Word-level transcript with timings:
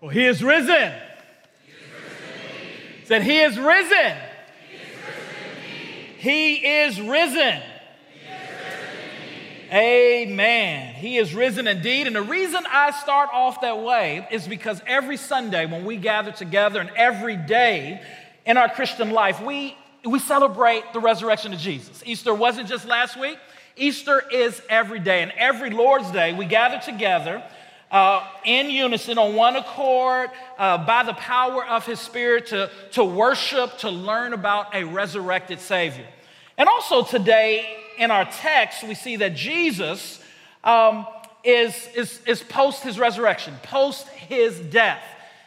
Well, 0.00 0.10
he 0.10 0.24
is 0.24 0.42
risen. 0.42 0.92
Said, 3.04 3.22
He 3.22 3.40
is 3.40 3.58
risen. 3.58 4.16
He 6.18 6.54
is 6.54 7.00
risen. 7.00 7.62
Amen. 9.72 10.94
He 10.94 11.16
is 11.16 11.34
risen 11.34 11.66
indeed. 11.66 12.06
And 12.06 12.14
the 12.14 12.22
reason 12.22 12.64
I 12.70 12.92
start 12.92 13.30
off 13.32 13.62
that 13.62 13.80
way 13.80 14.26
is 14.30 14.46
because 14.46 14.80
every 14.86 15.16
Sunday 15.16 15.66
when 15.66 15.84
we 15.84 15.96
gather 15.96 16.30
together 16.30 16.80
and 16.80 16.90
every 16.96 17.36
day 17.36 18.00
in 18.44 18.56
our 18.56 18.68
Christian 18.68 19.10
life, 19.10 19.40
we, 19.42 19.76
we 20.04 20.18
celebrate 20.18 20.92
the 20.92 21.00
resurrection 21.00 21.52
of 21.52 21.58
Jesus. 21.58 22.02
Easter 22.06 22.32
wasn't 22.32 22.68
just 22.68 22.86
last 22.86 23.18
week, 23.18 23.38
Easter 23.76 24.22
is 24.32 24.62
every 24.68 25.00
day. 25.00 25.22
And 25.22 25.32
every 25.36 25.70
Lord's 25.70 26.10
Day, 26.10 26.32
we 26.32 26.46
gather 26.46 26.78
together 26.78 27.42
uh, 27.90 28.26
in 28.44 28.70
unison, 28.70 29.18
on 29.18 29.34
one 29.34 29.56
accord, 29.56 30.30
uh, 30.58 30.84
by 30.84 31.04
the 31.04 31.14
power 31.14 31.64
of 31.64 31.86
His 31.86 32.00
Spirit 32.00 32.48
to, 32.48 32.70
to 32.92 33.04
worship, 33.04 33.78
to 33.78 33.90
learn 33.90 34.32
about 34.32 34.74
a 34.74 34.84
resurrected 34.84 35.60
Savior. 35.60 36.06
And 36.58 36.68
also 36.68 37.02
today 37.02 37.76
in 37.98 38.10
our 38.10 38.24
text, 38.24 38.82
we 38.82 38.94
see 38.94 39.16
that 39.16 39.34
Jesus 39.36 40.20
um, 40.64 41.06
is, 41.44 41.88
is, 41.94 42.20
is 42.26 42.42
post 42.42 42.82
His 42.82 42.98
resurrection, 42.98 43.54
post 43.62 44.08
His 44.08 44.58
death, 44.58 45.02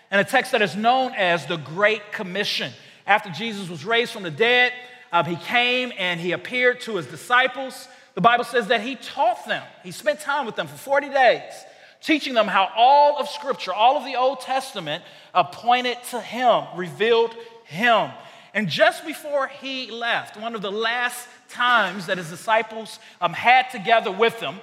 and 0.09 0.21
a 0.21 0.23
text 0.23 0.53
that 0.53 0.61
is 0.61 0.75
known 0.75 1.13
as 1.15 1.45
the 1.45 1.57
Great 1.57 2.11
Commission. 2.11 2.71
After 3.05 3.29
Jesus 3.31 3.69
was 3.69 3.83
raised 3.83 4.11
from 4.11 4.23
the 4.23 4.31
dead, 4.31 4.71
um, 5.11 5.25
He 5.25 5.35
came 5.35 5.91
and 5.97 6.19
He 6.21 6.31
appeared 6.31 6.79
to 6.81 6.95
His 6.95 7.05
disciples. 7.07 7.89
The 8.15 8.21
Bible 8.21 8.45
says 8.45 8.67
that 8.67 8.79
He 8.81 8.95
taught 8.95 9.45
them, 9.45 9.63
He 9.83 9.91
spent 9.91 10.21
time 10.21 10.45
with 10.45 10.55
them 10.55 10.67
for 10.67 10.77
40 10.77 11.09
days 11.09 11.65
teaching 12.01 12.33
them 12.33 12.47
how 12.47 12.69
all 12.75 13.17
of 13.17 13.27
Scripture, 13.29 13.73
all 13.73 13.97
of 13.97 14.05
the 14.05 14.15
Old 14.15 14.41
Testament, 14.41 15.03
pointed 15.51 15.97
to 16.11 16.19
Him, 16.19 16.63
revealed 16.75 17.35
Him. 17.65 18.09
And 18.53 18.67
just 18.67 19.05
before 19.05 19.47
He 19.47 19.91
left, 19.91 20.39
one 20.39 20.55
of 20.55 20.61
the 20.61 20.71
last 20.71 21.27
times 21.49 22.07
that 22.07 22.17
His 22.17 22.29
disciples 22.29 22.99
um, 23.21 23.33
had 23.33 23.69
together 23.69 24.11
with 24.11 24.39
Him, 24.39 24.55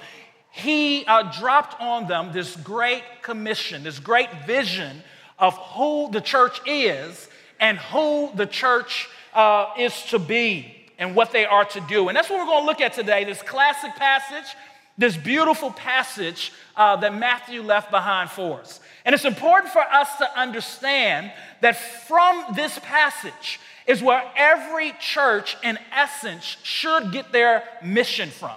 He 0.50 1.04
uh, 1.06 1.32
dropped 1.38 1.80
on 1.80 2.08
them 2.08 2.32
this 2.32 2.56
great 2.56 3.02
commission, 3.22 3.82
this 3.82 3.98
great 3.98 4.30
vision 4.46 5.02
of 5.38 5.56
who 5.58 6.10
the 6.10 6.20
church 6.20 6.60
is 6.66 7.28
and 7.60 7.78
who 7.78 8.30
the 8.34 8.46
church 8.46 9.08
uh, 9.34 9.66
is 9.78 10.02
to 10.06 10.18
be 10.18 10.72
and 10.98 11.14
what 11.14 11.30
they 11.32 11.44
are 11.44 11.64
to 11.64 11.80
do. 11.82 12.08
And 12.08 12.16
that's 12.16 12.30
what 12.30 12.38
we're 12.38 12.46
going 12.46 12.62
to 12.62 12.66
look 12.66 12.80
at 12.80 12.94
today 12.94 13.24
this 13.24 13.42
classic 13.42 13.94
passage 13.96 14.56
this 14.98 15.16
beautiful 15.16 15.70
passage 15.70 16.52
uh, 16.76 16.96
that 16.96 17.14
Matthew 17.14 17.62
left 17.62 17.90
behind 17.90 18.30
for 18.30 18.60
us. 18.60 18.80
And 19.04 19.14
it's 19.14 19.24
important 19.24 19.72
for 19.72 19.82
us 19.82 20.16
to 20.18 20.38
understand 20.38 21.32
that 21.60 21.76
from 21.76 22.44
this 22.54 22.78
passage 22.80 23.60
is 23.86 24.02
where 24.02 24.22
every 24.36 24.92
church, 24.98 25.56
in 25.62 25.78
essence, 25.92 26.56
should 26.62 27.12
get 27.12 27.30
their 27.32 27.62
mission 27.82 28.30
from. 28.30 28.56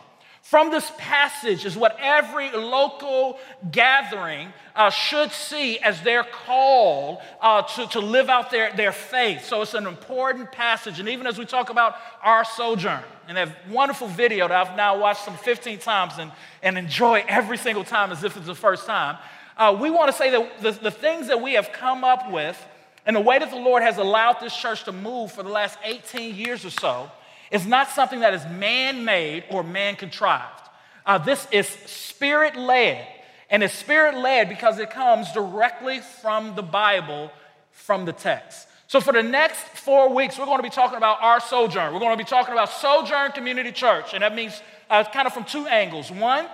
From 0.49 0.71
this 0.71 0.91
passage 0.97 1.63
is 1.63 1.77
what 1.77 1.95
every 1.99 2.49
local 2.49 3.37
gathering 3.69 4.51
uh, 4.75 4.89
should 4.89 5.31
see 5.31 5.77
as 5.77 6.01
their 6.01 6.23
call 6.23 7.21
uh, 7.39 7.61
to, 7.61 7.85
to 7.89 7.99
live 7.99 8.29
out 8.29 8.49
their, 8.49 8.73
their 8.73 8.91
faith. 8.91 9.45
So 9.45 9.61
it's 9.61 9.75
an 9.75 9.85
important 9.85 10.51
passage. 10.51 10.99
And 10.99 11.07
even 11.07 11.27
as 11.27 11.37
we 11.37 11.45
talk 11.45 11.69
about 11.69 11.97
our 12.23 12.43
sojourn, 12.43 13.01
and 13.27 13.37
that 13.37 13.67
wonderful 13.69 14.07
video 14.07 14.47
that 14.47 14.67
I've 14.67 14.75
now 14.75 14.97
watched 14.99 15.23
some 15.23 15.37
15 15.37 15.77
times 15.77 16.13
and, 16.17 16.31
and 16.63 16.79
enjoy 16.79 17.23
every 17.27 17.57
single 17.57 17.83
time 17.83 18.11
as 18.11 18.23
if 18.23 18.35
it's 18.35 18.47
the 18.47 18.55
first 18.55 18.87
time, 18.87 19.19
uh, 19.55 19.77
we 19.79 19.91
want 19.91 20.09
to 20.09 20.17
say 20.17 20.31
that 20.31 20.61
the, 20.63 20.71
the 20.71 20.89
things 20.89 21.27
that 21.27 21.43
we 21.43 21.53
have 21.53 21.71
come 21.73 22.03
up 22.03 22.31
with 22.31 22.59
and 23.05 23.15
the 23.15 23.21
way 23.21 23.37
that 23.37 23.51
the 23.51 23.55
Lord 23.55 23.83
has 23.83 23.99
allowed 23.99 24.39
this 24.41 24.55
church 24.55 24.83
to 24.85 24.91
move 24.91 25.31
for 25.31 25.43
the 25.43 25.49
last 25.49 25.77
18 25.83 26.33
years 26.33 26.65
or 26.65 26.71
so 26.71 27.11
is 27.51 27.65
not 27.65 27.89
something 27.89 28.19
that 28.19 28.33
is 28.33 28.45
man 28.45 29.05
made 29.05 29.43
or 29.49 29.63
man 29.63 29.95
contrived. 29.95 30.69
Uh, 31.05 31.17
this 31.17 31.47
is 31.51 31.67
spirit 31.67 32.55
led. 32.55 33.07
And 33.49 33.63
it's 33.63 33.73
spirit 33.73 34.15
led 34.15 34.47
because 34.47 34.77
it 34.77 34.91
comes 34.91 35.31
directly 35.31 35.99
from 35.99 36.55
the 36.55 36.61
Bible, 36.61 37.31
from 37.71 38.05
the 38.05 38.13
text. 38.13 38.67
So, 38.87 38.99
for 39.01 39.13
the 39.13 39.23
next 39.23 39.61
four 39.77 40.13
weeks, 40.13 40.37
we're 40.37 40.45
going 40.45 40.57
to 40.57 40.63
be 40.63 40.69
talking 40.69 40.97
about 40.97 41.21
our 41.21 41.39
sojourn. 41.39 41.93
We're 41.93 41.99
going 41.99 42.17
to 42.17 42.23
be 42.23 42.27
talking 42.27 42.53
about 42.53 42.69
Sojourn 42.69 43.31
Community 43.33 43.71
Church. 43.71 44.13
And 44.13 44.23
that 44.23 44.35
means 44.35 44.61
uh, 44.89 45.03
kind 45.03 45.27
of 45.27 45.33
from 45.33 45.45
two 45.45 45.67
angles. 45.67 46.11
One 46.11 46.47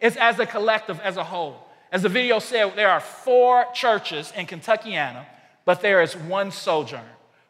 is 0.00 0.16
as 0.16 0.38
a 0.38 0.46
collective, 0.46 1.00
as 1.00 1.16
a 1.16 1.24
whole. 1.24 1.66
As 1.90 2.02
the 2.02 2.08
video 2.08 2.38
said, 2.38 2.74
there 2.76 2.90
are 2.90 3.00
four 3.00 3.66
churches 3.74 4.32
in 4.34 4.46
Kentuckiana, 4.46 5.26
but 5.66 5.82
there 5.82 6.00
is 6.00 6.16
one 6.16 6.50
sojourn. 6.50 7.02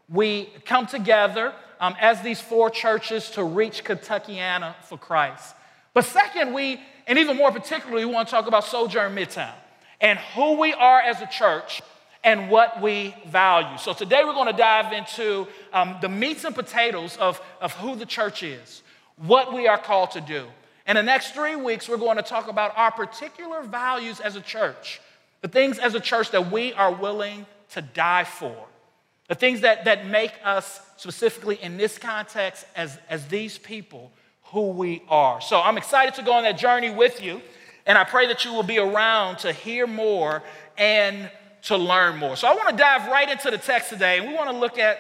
We 0.09 0.51
come 0.65 0.87
together 0.87 1.55
um, 1.83 1.97
as 2.01 2.23
these 2.23 2.41
four 2.41 2.71
churches 2.71 3.29
to 3.31 3.43
reach 3.43 3.85
Kentuckiana 3.85 4.77
for 4.85 4.97
Christ. 4.97 5.57
But 5.93 6.05
second, 6.05 6.55
we, 6.55 6.81
and 7.09 7.19
even 7.19 7.37
more 7.37 7.51
particularly, 7.51 8.05
we 8.05 8.13
want 8.13 8.29
to 8.29 8.31
talk 8.31 8.47
about 8.47 8.65
Sojourn 8.65 9.15
Midtown 9.15 9.53
and 10.01 10.19
who 10.19 10.59
we 10.59 10.73
are 10.73 11.01
as 11.01 11.21
a 11.21 11.27
church 11.27 11.83
and 12.23 12.49
what 12.49 12.81
we 12.81 13.17
value. 13.27 13.77
So 13.79 13.93
today 13.93 14.23
we're 14.25 14.33
going 14.33 14.47
to 14.47 14.57
dive 14.57 14.93
into 14.93 15.49
um, 15.73 15.97
the 16.01 16.09
meats 16.09 16.45
and 16.45 16.55
potatoes 16.55 17.17
of, 17.17 17.43
of 17.61 17.73
who 17.73 17.97
the 17.97 18.07
church 18.07 18.45
is, 18.45 18.85
what 19.17 19.53
we 19.53 19.67
are 19.67 19.77
called 19.77 20.13
to 20.13 20.21
do. 20.21 20.47
In 20.87 20.95
the 20.95 21.03
next 21.03 21.35
three 21.35 21.57
weeks, 21.57 21.89
we're 21.89 21.97
going 21.97 22.17
to 22.17 22.23
talk 22.23 22.49
about 22.49 22.79
our 22.79 22.93
particular 22.93 23.65
values 23.65 24.21
as 24.21 24.37
a 24.37 24.41
church, 24.41 25.01
the 25.41 25.49
things 25.49 25.81
as 25.81 25.97
a 25.97 26.01
church 26.01 26.31
that 26.31 26.53
we 26.53 26.73
are 26.75 26.93
willing 26.93 27.45
to 27.71 27.83
die 27.83 28.25
for. 28.25 28.69
The 29.33 29.39
things 29.39 29.63
that, 29.63 29.87
that 29.87 30.07
make 30.07 30.35
us, 30.45 30.83
specifically 30.99 31.57
in 31.63 31.79
this 31.79 31.97
context, 31.97 32.67
as, 32.77 32.99
as 33.09 33.27
these 33.29 33.57
people, 33.57 34.13
who 34.43 34.73
we 34.73 35.03
are. 35.09 35.41
So 35.41 35.59
I'm 35.59 35.79
excited 35.79 36.13
to 36.17 36.23
go 36.23 36.35
on 36.35 36.43
that 36.43 36.59
journey 36.59 36.91
with 36.91 37.23
you, 37.23 37.41
and 37.87 37.97
I 37.97 38.05
pray 38.05 38.27
that 38.27 38.45
you 38.45 38.53
will 38.53 38.63
be 38.63 38.77
around 38.77 39.39
to 39.39 39.55
hear 39.55 39.87
more 39.87 40.43
and 40.77 41.31
to 41.63 41.79
learn 41.79 42.19
more. 42.19 42.37
So 42.37 42.47
I 42.47 42.55
want 42.55 42.69
to 42.69 42.77
dive 42.77 43.07
right 43.07 43.27
into 43.27 43.51
the 43.51 43.57
text 43.57 43.89
today, 43.89 44.19
and 44.19 44.29
we 44.29 44.35
want 44.35 44.51
to 44.51 44.57
look 44.59 44.79
at 44.79 44.99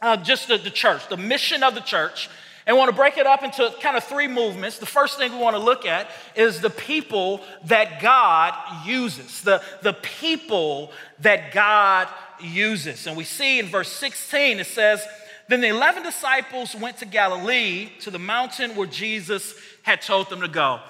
uh, 0.00 0.16
just 0.16 0.48
the, 0.48 0.56
the 0.56 0.70
church, 0.70 1.06
the 1.10 1.18
mission 1.18 1.62
of 1.62 1.74
the 1.74 1.82
church. 1.82 2.30
And 2.66 2.76
want 2.76 2.90
to 2.90 2.96
break 2.96 3.16
it 3.16 3.26
up 3.26 3.42
into 3.42 3.74
kind 3.80 3.96
of 3.96 4.04
three 4.04 4.28
movements. 4.28 4.78
The 4.78 4.84
first 4.84 5.16
thing 5.16 5.32
we 5.32 5.38
want 5.38 5.56
to 5.56 5.62
look 5.62 5.86
at 5.86 6.10
is 6.36 6.60
the 6.60 6.68
people 6.68 7.40
that 7.64 8.02
God 8.02 8.54
uses, 8.86 9.40
the, 9.40 9.62
the 9.80 9.94
people 9.94 10.92
that 11.20 11.52
God 11.52 12.08
uses. 12.40 13.06
And 13.06 13.16
we 13.16 13.24
see 13.24 13.58
in 13.58 13.66
verse 13.66 13.90
16, 13.92 14.60
it 14.60 14.66
says, 14.66 15.06
Then 15.48 15.60
the 15.60 15.68
11 15.68 16.02
disciples 16.02 16.74
went 16.74 16.98
to 16.98 17.06
Galilee, 17.06 17.90
to 18.00 18.10
the 18.10 18.18
mountain 18.18 18.76
where 18.76 18.86
Jesus 18.86 19.54
had 19.82 20.02
told 20.02 20.30
them 20.30 20.40
to 20.40 20.48
go. 20.48 20.80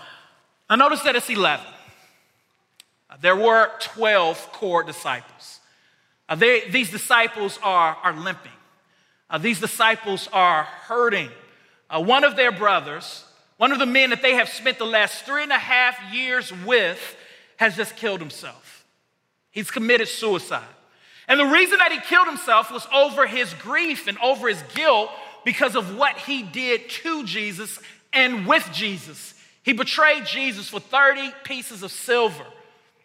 Now, 0.68 0.76
notice 0.76 1.02
that 1.02 1.16
it's 1.16 1.30
11. 1.30 1.64
There 3.20 3.36
were 3.36 3.70
12 3.80 4.52
core 4.52 4.82
disciples. 4.82 5.60
Uh, 6.28 6.34
they, 6.34 6.68
these 6.68 6.90
disciples 6.90 7.58
are, 7.62 7.96
are 8.02 8.12
limping. 8.12 8.52
Uh, 9.30 9.38
these 9.38 9.60
disciples 9.60 10.28
are 10.32 10.64
hurting. 10.64 11.30
Uh, 11.90 12.02
one 12.02 12.24
of 12.24 12.36
their 12.36 12.52
brothers, 12.52 13.24
one 13.56 13.72
of 13.72 13.78
the 13.78 13.86
men 13.86 14.10
that 14.10 14.22
they 14.22 14.34
have 14.34 14.48
spent 14.48 14.78
the 14.78 14.84
last 14.84 15.24
three 15.24 15.42
and 15.42 15.52
a 15.52 15.58
half 15.58 16.12
years 16.12 16.52
with, 16.64 17.16
has 17.56 17.76
just 17.76 17.96
killed 17.96 18.20
himself. 18.20 18.84
He's 19.50 19.70
committed 19.70 20.08
suicide. 20.08 20.62
And 21.28 21.38
the 21.38 21.44
reason 21.44 21.78
that 21.78 21.92
he 21.92 22.00
killed 22.00 22.26
himself 22.26 22.72
was 22.72 22.86
over 22.92 23.26
his 23.26 23.52
grief 23.54 24.08
and 24.08 24.18
over 24.18 24.48
his 24.48 24.62
guilt 24.74 25.10
because 25.44 25.76
of 25.76 25.96
what 25.96 26.16
he 26.16 26.42
did 26.42 26.88
to 26.88 27.24
Jesus 27.24 27.78
and 28.12 28.46
with 28.46 28.68
Jesus. 28.72 29.34
He 29.62 29.74
betrayed 29.74 30.24
Jesus 30.24 30.70
for 30.70 30.80
30 30.80 31.30
pieces 31.44 31.82
of 31.82 31.92
silver. 31.92 32.44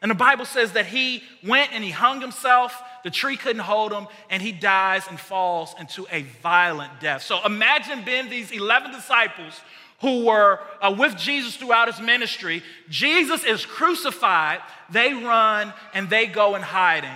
And 0.01 0.09
the 0.09 0.15
Bible 0.15 0.45
says 0.45 0.71
that 0.73 0.85
he 0.85 1.23
went 1.45 1.73
and 1.73 1.83
he 1.83 1.89
hung 1.89 2.21
himself. 2.21 2.81
The 3.03 3.09
tree 3.09 3.37
couldn't 3.37 3.61
hold 3.61 3.91
him, 3.91 4.07
and 4.29 4.41
he 4.41 4.51
dies 4.51 5.03
and 5.09 5.19
falls 5.19 5.75
into 5.79 6.05
a 6.11 6.23
violent 6.41 6.99
death. 7.01 7.23
So 7.23 7.39
imagine 7.45 8.03
being 8.03 8.29
these 8.29 8.51
11 8.51 8.91
disciples 8.91 9.59
who 9.99 10.25
were 10.25 10.59
uh, 10.81 10.93
with 10.97 11.17
Jesus 11.17 11.55
throughout 11.55 11.87
his 11.87 12.05
ministry. 12.05 12.63
Jesus 12.89 13.45
is 13.45 13.65
crucified. 13.65 14.59
They 14.89 15.13
run 15.13 15.73
and 15.93 16.09
they 16.09 16.27
go 16.27 16.55
in 16.55 16.61
hiding 16.61 17.11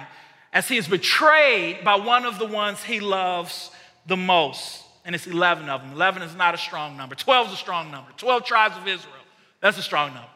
as 0.58 0.68
he 0.68 0.76
is 0.76 0.88
betrayed 0.88 1.84
by 1.84 1.96
one 1.96 2.26
of 2.26 2.40
the 2.40 2.46
ones 2.48 2.82
he 2.82 3.00
loves 3.00 3.70
the 4.08 4.18
most. 4.18 4.84
And 5.06 5.14
it's 5.14 5.28
11 5.28 5.70
of 5.70 5.82
them. 5.82 5.92
11 5.92 6.24
is 6.24 6.34
not 6.34 6.56
a 6.56 6.58
strong 6.58 6.98
number. 6.98 7.14
12 7.14 7.50
is 7.50 7.54
a 7.54 7.58
strong 7.58 7.92
number. 7.92 8.10
12 8.18 8.44
tribes 8.44 8.76
of 8.76 8.88
Israel, 8.88 9.14
that's 9.62 9.78
a 9.78 9.84
strong 9.84 10.16
number. 10.16 10.32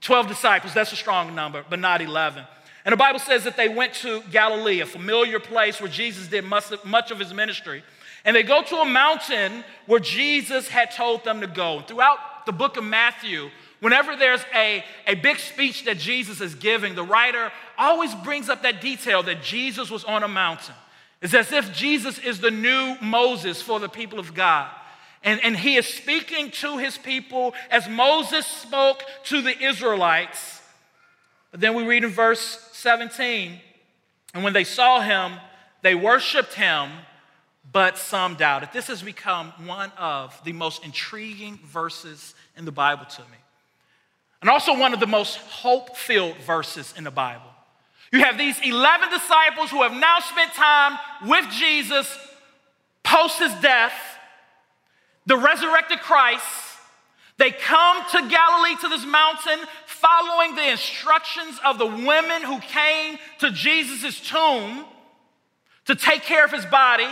12 0.00 0.26
disciples, 0.26 0.74
that's 0.74 0.90
a 0.90 0.96
strong 0.96 1.36
number, 1.36 1.64
but 1.70 1.78
not 1.78 2.02
11. 2.02 2.42
And 2.84 2.92
the 2.92 2.96
Bible 2.96 3.20
says 3.20 3.44
that 3.44 3.56
they 3.56 3.68
went 3.68 3.94
to 3.94 4.22
Galilee, 4.32 4.80
a 4.80 4.86
familiar 4.86 5.38
place 5.38 5.80
where 5.80 5.88
Jesus 5.88 6.26
did 6.26 6.44
much 6.44 7.12
of 7.12 7.20
his 7.20 7.32
ministry. 7.32 7.84
And 8.24 8.34
they 8.34 8.42
go 8.42 8.64
to 8.64 8.76
a 8.78 8.84
mountain 8.84 9.62
where 9.86 10.00
Jesus 10.00 10.66
had 10.66 10.90
told 10.90 11.22
them 11.22 11.40
to 11.40 11.46
go. 11.46 11.78
And 11.78 11.86
throughout 11.86 12.46
the 12.46 12.52
book 12.52 12.76
of 12.76 12.82
Matthew, 12.82 13.48
whenever 13.82 14.14
there's 14.14 14.44
a, 14.54 14.84
a 15.08 15.16
big 15.16 15.38
speech 15.38 15.84
that 15.86 15.98
Jesus 15.98 16.40
is 16.40 16.54
giving, 16.54 16.94
the 16.94 17.02
writer 17.02 17.50
always 17.76 18.14
brings 18.14 18.48
up 18.48 18.62
that 18.62 18.80
detail 18.80 19.24
that 19.24 19.42
Jesus 19.42 19.90
was 19.90 20.04
on 20.04 20.22
a 20.22 20.28
mountain. 20.28 20.76
It's 21.20 21.34
as 21.34 21.50
if 21.50 21.72
Jesus 21.74 22.18
is 22.20 22.38
the 22.38 22.52
new 22.52 22.96
Moses 23.02 23.60
for 23.60 23.80
the 23.80 23.88
people 23.88 24.20
of 24.20 24.34
God. 24.34 24.70
And, 25.24 25.40
and 25.42 25.56
he 25.56 25.76
is 25.76 25.86
speaking 25.86 26.52
to 26.52 26.78
his 26.78 26.96
people 26.96 27.54
as 27.70 27.88
Moses 27.88 28.46
spoke 28.46 29.02
to 29.24 29.42
the 29.42 29.56
Israelites. 29.60 30.62
But 31.50 31.60
then 31.60 31.74
we 31.74 31.84
read 31.84 32.04
in 32.04 32.10
verse 32.10 32.60
17, 32.72 33.60
and 34.32 34.44
when 34.44 34.52
they 34.52 34.64
saw 34.64 35.00
him, 35.00 35.32
they 35.82 35.96
worshiped 35.96 36.54
him, 36.54 36.88
but 37.72 37.98
some 37.98 38.36
doubted. 38.36 38.68
This 38.72 38.86
has 38.86 39.02
become 39.02 39.52
one 39.66 39.90
of 39.98 40.40
the 40.44 40.52
most 40.52 40.84
intriguing 40.84 41.58
verses 41.64 42.34
in 42.56 42.64
the 42.64 42.72
Bible 42.72 43.06
to 43.06 43.22
me. 43.22 43.41
And 44.42 44.50
also 44.50 44.76
one 44.76 44.92
of 44.92 45.00
the 45.00 45.06
most 45.06 45.38
hope 45.38 45.96
filled 45.96 46.36
verses 46.38 46.92
in 46.96 47.04
the 47.04 47.10
Bible. 47.10 47.46
You 48.12 48.20
have 48.24 48.36
these 48.36 48.58
11 48.62 49.08
disciples 49.08 49.70
who 49.70 49.82
have 49.82 49.92
now 49.92 50.18
spent 50.20 50.52
time 50.52 50.98
with 51.26 51.48
Jesus 51.50 52.18
post 53.02 53.38
his 53.38 53.54
death, 53.62 53.94
the 55.26 55.36
resurrected 55.36 56.00
Christ. 56.00 56.44
They 57.38 57.52
come 57.52 58.04
to 58.10 58.28
Galilee 58.28 58.76
to 58.82 58.88
this 58.88 59.06
mountain 59.06 59.58
following 59.86 60.56
the 60.56 60.70
instructions 60.70 61.58
of 61.64 61.78
the 61.78 61.86
women 61.86 62.42
who 62.42 62.58
came 62.60 63.18
to 63.38 63.50
Jesus' 63.52 64.20
tomb 64.20 64.84
to 65.86 65.94
take 65.94 66.22
care 66.22 66.44
of 66.44 66.52
his 66.52 66.66
body. 66.66 67.08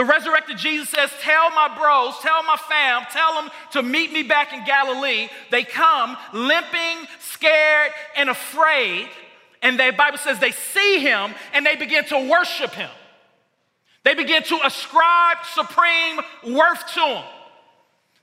The 0.00 0.06
resurrected 0.06 0.56
Jesus 0.56 0.88
says, 0.88 1.10
Tell 1.20 1.50
my 1.50 1.76
bros, 1.76 2.18
tell 2.20 2.42
my 2.44 2.56
fam, 2.56 3.02
tell 3.12 3.34
them 3.34 3.50
to 3.72 3.82
meet 3.82 4.10
me 4.10 4.22
back 4.22 4.54
in 4.54 4.64
Galilee. 4.64 5.28
They 5.50 5.62
come 5.62 6.16
limping, 6.32 7.06
scared, 7.18 7.92
and 8.16 8.30
afraid. 8.30 9.10
And 9.60 9.78
the 9.78 9.92
Bible 9.94 10.16
says 10.16 10.38
they 10.38 10.52
see 10.52 11.00
him 11.00 11.34
and 11.52 11.66
they 11.66 11.76
begin 11.76 12.06
to 12.06 12.30
worship 12.30 12.72
him. 12.72 12.88
They 14.02 14.14
begin 14.14 14.42
to 14.44 14.60
ascribe 14.64 15.36
supreme 15.52 16.20
worth 16.56 16.94
to 16.94 17.00
him. 17.00 17.24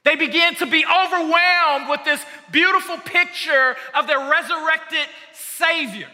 They 0.03 0.15
begin 0.15 0.55
to 0.55 0.65
be 0.65 0.83
overwhelmed 0.83 1.89
with 1.89 2.03
this 2.05 2.25
beautiful 2.51 2.97
picture 2.97 3.75
of 3.93 4.07
their 4.07 4.31
resurrected 4.31 5.05
Savior. 5.31 6.09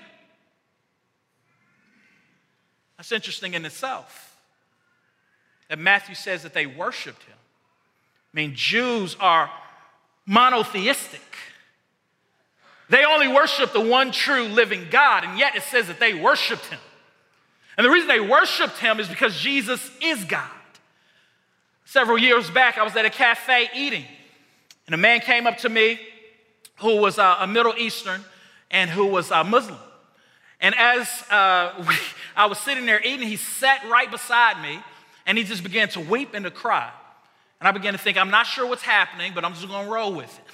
That's 2.97 3.13
interesting 3.13 3.53
in 3.53 3.63
itself. 3.63 4.32
That 5.73 5.79
Matthew 5.79 6.13
says 6.13 6.43
that 6.43 6.53
they 6.53 6.67
worshiped 6.67 7.23
him. 7.23 7.35
I 7.35 8.37
mean, 8.37 8.53
Jews 8.53 9.17
are 9.19 9.49
monotheistic. 10.23 11.35
They 12.89 13.03
only 13.03 13.27
worship 13.27 13.73
the 13.73 13.81
one 13.81 14.11
true 14.11 14.43
living 14.43 14.85
God, 14.91 15.23
and 15.23 15.39
yet 15.39 15.55
it 15.55 15.63
says 15.63 15.87
that 15.87 15.99
they 15.99 16.13
worshiped 16.13 16.67
him. 16.67 16.77
And 17.75 17.83
the 17.83 17.89
reason 17.89 18.07
they 18.07 18.19
worshiped 18.19 18.77
him 18.77 18.99
is 18.99 19.07
because 19.09 19.35
Jesus 19.35 19.89
is 19.99 20.23
God. 20.25 20.47
Several 21.85 22.19
years 22.19 22.51
back, 22.51 22.77
I 22.77 22.83
was 22.83 22.95
at 22.95 23.05
a 23.05 23.09
cafe 23.09 23.67
eating, 23.75 24.05
and 24.85 24.93
a 24.93 24.97
man 24.99 25.21
came 25.21 25.47
up 25.47 25.57
to 25.57 25.69
me 25.69 25.99
who 26.81 26.97
was 26.97 27.17
uh, 27.17 27.37
a 27.39 27.47
Middle 27.47 27.73
Eastern 27.79 28.23
and 28.69 28.91
who 28.91 29.07
was 29.07 29.31
a 29.31 29.43
Muslim. 29.43 29.79
And 30.61 30.75
as 30.75 31.07
uh, 31.31 31.73
we, 31.87 31.95
I 32.35 32.45
was 32.45 32.59
sitting 32.59 32.85
there 32.85 33.01
eating, 33.03 33.27
he 33.27 33.37
sat 33.37 33.89
right 33.89 34.11
beside 34.11 34.61
me 34.61 34.79
and 35.25 35.37
he 35.37 35.43
just 35.43 35.63
began 35.63 35.89
to 35.89 35.99
weep 35.99 36.33
and 36.33 36.45
to 36.45 36.51
cry. 36.51 36.91
And 37.59 37.67
I 37.67 37.71
began 37.71 37.93
to 37.93 37.99
think, 37.99 38.17
I'm 38.17 38.31
not 38.31 38.45
sure 38.45 38.67
what's 38.67 38.81
happening, 38.81 39.31
but 39.33 39.45
I'm 39.45 39.53
just 39.53 39.67
gonna 39.67 39.89
roll 39.89 40.13
with 40.13 40.37
it. 40.37 40.45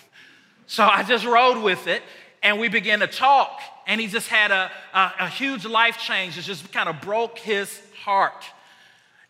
So 0.72 0.84
I 0.84 1.02
just 1.02 1.26
rolled 1.26 1.64
with 1.64 1.88
it 1.88 2.04
and 2.44 2.60
we 2.60 2.70
began 2.70 3.00
to 3.00 3.08
talk. 3.08 3.60
And 3.88 4.00
he 4.00 4.06
just 4.06 4.28
had 4.28 4.52
a, 4.52 4.72
a, 4.94 5.12
a 5.22 5.28
huge 5.28 5.66
life 5.66 5.98
change 5.98 6.36
that 6.36 6.46
just 6.46 6.72
kind 6.72 6.88
of 6.88 7.02
broke 7.02 7.40
his 7.40 7.82
heart. 8.04 8.46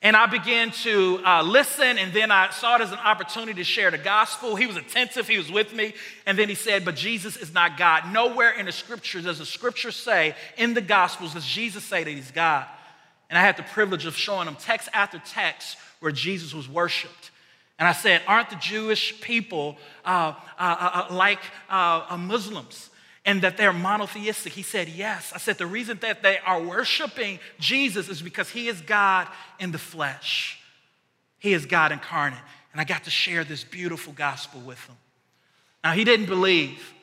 And 0.01 0.15
I 0.15 0.27
began 0.27 0.71
to 0.83 1.19
uh, 1.25 1.43
listen, 1.43 1.97
and 1.97 2.13
then 2.13 2.31
I 2.31 2.51
saw 2.51 2.75
it 2.75 2.81
as 2.81 2.91
an 2.93 2.99
opportunity 2.99 3.55
to 3.55 3.65
share 3.65 3.91
the 3.91 3.97
gospel. 3.97 4.55
He 4.55 4.65
was 4.65 4.77
attentive, 4.77 5.27
he 5.27 5.37
was 5.37 5.51
with 5.51 5.73
me. 5.73 5.93
And 6.25 6.39
then 6.39 6.47
he 6.47 6.55
said, 6.55 6.85
But 6.85 6.95
Jesus 6.95 7.35
is 7.35 7.53
not 7.53 7.77
God. 7.77 8.13
Nowhere 8.13 8.51
in 8.51 8.65
the 8.65 8.71
scriptures 8.71 9.25
does 9.25 9.39
the 9.39 9.45
scripture 9.45 9.91
say, 9.91 10.35
in 10.57 10.73
the 10.73 10.81
gospels, 10.81 11.33
does 11.33 11.45
Jesus 11.45 11.83
say 11.83 12.05
that 12.05 12.09
he's 12.09 12.31
God. 12.31 12.65
And 13.29 13.37
I 13.37 13.41
had 13.41 13.57
the 13.57 13.63
privilege 13.63 14.05
of 14.05 14.15
showing 14.15 14.45
them 14.45 14.55
text 14.55 14.89
after 14.93 15.19
text 15.19 15.77
where 15.99 16.11
Jesus 16.11 16.53
was 16.53 16.67
worshiped. 16.67 17.31
And 17.77 17.87
I 17.87 17.93
said, 17.93 18.21
Aren't 18.27 18.49
the 18.49 18.55
Jewish 18.57 19.21
people 19.21 19.77
uh, 20.03 20.33
uh, 20.57 20.61
uh, 20.79 21.05
uh 21.09 21.13
like 21.13 21.39
uh, 21.69 22.17
Muslims? 22.19 22.89
and 23.25 23.43
that 23.43 23.57
they're 23.57 23.73
monotheistic? 23.73 24.53
He 24.53 24.63
said, 24.63 24.89
Yes. 24.89 25.31
I 25.35 25.37
said, 25.37 25.57
The 25.57 25.67
reason 25.67 25.99
that 26.01 26.23
they 26.23 26.39
are 26.39 26.61
worshiping 26.61 27.39
Jesus 27.59 28.09
is 28.09 28.21
because 28.21 28.49
he 28.49 28.67
is 28.67 28.81
God 28.81 29.27
in 29.59 29.71
the 29.71 29.77
flesh, 29.77 30.59
he 31.37 31.53
is 31.53 31.65
God 31.65 31.91
incarnate. 31.91 32.39
And 32.71 32.81
I 32.81 32.83
got 32.83 33.03
to 33.03 33.09
share 33.09 33.43
this 33.43 33.63
beautiful 33.63 34.13
gospel 34.13 34.61
with 34.61 34.85
them. 34.87 34.95
Now, 35.83 35.93
he 35.93 36.03
didn't 36.03 36.27
believe, 36.27 36.93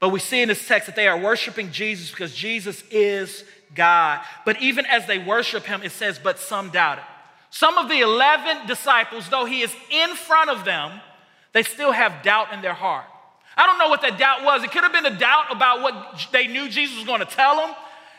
but 0.00 0.08
we 0.08 0.18
see 0.18 0.42
in 0.42 0.48
this 0.48 0.66
text 0.66 0.86
that 0.86 0.96
they 0.96 1.06
are 1.06 1.18
worshiping 1.18 1.70
Jesus 1.70 2.10
because 2.10 2.34
Jesus 2.34 2.82
is 2.90 3.44
God. 3.74 4.20
But 4.44 4.60
even 4.62 4.86
as 4.86 5.06
they 5.06 5.18
worship 5.18 5.64
him, 5.64 5.82
it 5.82 5.92
says, 5.92 6.18
But 6.18 6.38
some 6.38 6.70
doubted. 6.70 7.04
Some 7.50 7.78
of 7.78 7.88
the 7.88 8.00
11 8.00 8.66
disciples, 8.66 9.28
though 9.28 9.44
he 9.44 9.62
is 9.62 9.74
in 9.90 10.14
front 10.16 10.50
of 10.50 10.64
them, 10.64 11.00
they 11.52 11.62
still 11.62 11.92
have 11.92 12.22
doubt 12.22 12.52
in 12.52 12.62
their 12.62 12.74
heart. 12.74 13.04
I 13.56 13.66
don't 13.66 13.78
know 13.78 13.88
what 13.88 14.02
that 14.02 14.18
doubt 14.18 14.44
was. 14.44 14.64
It 14.64 14.72
could 14.72 14.82
have 14.82 14.92
been 14.92 15.06
a 15.06 15.16
doubt 15.16 15.52
about 15.52 15.80
what 15.80 16.26
they 16.32 16.48
knew 16.48 16.68
Jesus 16.68 16.96
was 16.96 17.06
going 17.06 17.20
to 17.20 17.26
tell 17.26 17.56
them. 17.56 17.74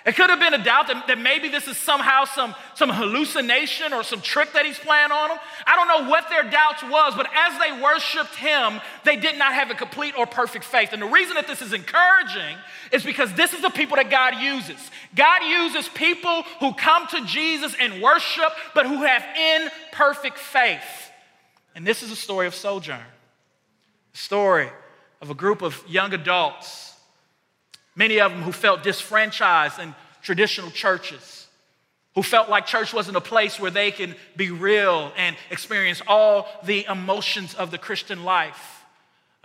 It 0.06 0.16
could 0.16 0.30
have 0.30 0.40
been 0.40 0.54
a 0.54 0.63
doubt 0.63 0.88
that, 0.88 1.07
that 1.07 1.18
maybe 1.18 1.50
this 1.50 1.68
is 1.68 1.78
somehow 1.78 2.25
some, 2.25 2.54
some 2.75 2.92
hallucination 2.92 3.92
or 3.92 4.04
some 4.04 4.22
trick 4.22 4.54
that 4.54 4.63
he's 4.63 4.78
playing 4.78 5.12
on 5.12 5.30
them. 5.30 5.40
I 5.66 5.75
don't 5.75 5.88
know 5.88 6.07
what 6.07 6.30
their 6.30 6.44
doubts 6.44 6.84
was, 6.84 7.16
but 7.16 7.28
as 7.34 7.60
they 7.60 7.81
worshiped 7.81 8.36
him, 8.36 8.81
they 9.04 9.16
did 9.16 9.40
not 9.40 9.56
have 9.56 9.72
a 9.72 9.74
complete 9.74 10.13
or 10.16 10.28
perfect 10.28 10.63
faith. 10.63 10.94
And 10.94 11.02
the 11.02 11.07
reason 11.07 11.34
that 11.36 11.48
this 11.48 11.63
is 11.63 11.74
encouraging 11.74 12.56
is 12.92 13.04
because 13.04 13.34
this 13.34 13.54
is 13.54 13.63
the 13.63 13.72
people 13.72 13.96
that 13.96 14.12
God 14.12 14.36
uses. 14.36 14.78
God 15.16 15.42
uses 15.44 15.90
people 15.90 16.44
who 16.60 16.74
come 16.75 17.08
to 17.08 17.25
Jesus 17.25 17.75
and 17.80 18.00
worship, 18.00 18.51
but 18.75 18.86
who 18.86 19.01
have 19.01 19.24
imperfect 19.36 20.38
faith. 20.38 21.12
And 21.74 21.86
this 21.86 22.04
is 22.04 22.12
a 22.12 22.16
story 22.16 22.46
of 22.46 22.54
Sojourn. 22.54 23.00
A 24.13 24.18
story 24.18 24.69
of 25.19 25.31
a 25.31 25.34
group 25.34 25.63
of 25.63 25.84
young 25.88 26.13
adults, 26.13 26.95
many 27.96 28.20
of 28.20 28.32
them 28.32 28.42
who 28.42 28.52
felt 28.52 28.84
disfranchised 28.84 29.80
in 29.80 29.96
traditional 30.22 30.72
churches, 30.72 31.48
who 32.16 32.24
felt 32.24 32.50
like 32.50 32.66
church 32.66 32.94
wasn't 32.94 33.18
a 33.18 33.22
place 33.22 33.60
where 33.60 33.72
they 33.72 33.92
can 33.92 34.16
be 34.36 34.52
real 34.52 35.12
and 35.18 35.36
experience 35.50 36.02
all 36.08 36.48
the 36.64 36.86
emotions 36.86 37.54
of 37.56 37.72
the 37.72 37.78
Christian 37.78 38.24
life. 38.24 38.75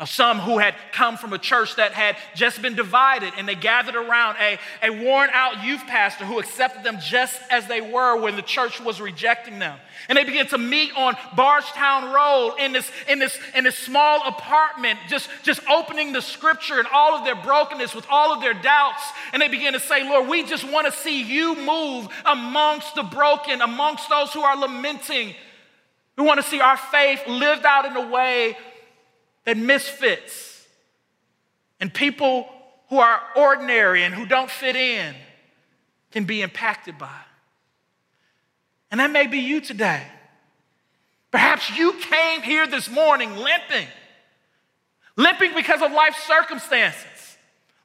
Some 0.07 0.39
who 0.39 0.59
had 0.59 0.75
come 0.93 1.19
from 1.19 1.35
a 1.35 1.39
church 1.39 1.77
that 1.77 1.93
had 1.93 2.17
just 2.35 2.63
been 2.63 2.75
divided 2.75 3.35
and 3.37 3.47
they 3.47 3.55
gathered 3.55 3.97
around 3.97 4.37
a, 4.41 4.59
a 4.83 4.91
worn 4.91 5.29
out 5.33 5.63
youth 5.63 5.83
pastor 5.87 6.25
who 6.25 6.39
accepted 6.39 6.85
them 6.85 6.99
just 7.01 7.39
as 7.51 7.67
they 7.67 7.83
were 7.83 8.17
when 8.17 8.37
the 8.37 8.43
church 8.43 8.81
was 8.81 9.01
rejecting 9.01 9.59
them. 9.59 9.79
And 10.09 10.17
they 10.17 10.25
began 10.25 10.47
to 10.49 10.59
meet 10.59 10.97
on 10.97 11.17
Bardstown 11.37 12.15
Road 12.15 12.57
in 12.59 12.73
this, 12.73 12.91
in 13.09 13.19
this, 13.19 13.39
in 13.55 13.65
this 13.65 13.77
small 13.77 14.27
apartment, 14.27 14.99
just, 15.09 15.29
just 15.43 15.61
opening 15.69 16.13
the 16.13 16.23
scripture 16.23 16.79
and 16.79 16.89
all 16.93 17.15
of 17.15 17.25
their 17.27 17.37
brokenness 17.37 17.95
with 17.95 18.07
all 18.09 18.33
of 18.33 18.41
their 18.41 18.55
doubts. 18.55 19.03
And 19.35 19.43
they 19.43 19.49
began 19.49 19.75
to 19.75 19.81
say, 19.81 20.09
Lord, 20.09 20.29
we 20.29 20.45
just 20.45 20.65
want 20.65 20.87
to 20.87 20.93
see 20.93 21.23
you 21.23 21.55
move 21.57 22.09
amongst 22.25 22.95
the 22.95 23.03
broken, 23.03 23.61
amongst 23.61 24.09
those 24.09 24.33
who 24.33 24.41
are 24.41 24.57
lamenting. 24.57 25.35
We 26.17 26.25
want 26.25 26.41
to 26.41 26.47
see 26.47 26.61
our 26.61 26.77
faith 26.77 27.21
lived 27.27 27.67
out 27.67 27.85
in 27.85 27.97
a 27.97 28.09
way 28.09 28.57
that 29.51 29.57
misfits 29.57 30.65
and 31.81 31.93
people 31.93 32.49
who 32.89 33.01
are 33.01 33.21
ordinary 33.35 34.05
and 34.05 34.15
who 34.15 34.25
don't 34.25 34.49
fit 34.49 34.77
in 34.77 35.13
can 36.13 36.23
be 36.23 36.41
impacted 36.41 36.97
by. 36.97 37.21
And 38.93 39.01
that 39.01 39.11
may 39.11 39.27
be 39.27 39.39
you 39.39 39.61
today. 39.61 40.07
Perhaps 41.33 41.77
you 41.77 41.95
came 41.95 42.43
here 42.43 42.69
this 42.69 42.89
morning 42.89 43.35
limping, 43.35 43.89
limping 45.17 45.53
because 45.57 45.83
of 45.83 45.91
life 45.91 46.15
circumstances, 46.29 47.37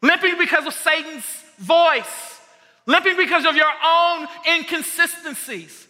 limping 0.03 0.37
because 0.37 0.67
of 0.67 0.73
Satan's 0.75 1.25
voice, 1.57 2.39
limping 2.85 3.17
because 3.17 3.43
of 3.43 3.55
your 3.55 3.71
own 3.83 4.27
inconsistencies. 4.47 5.84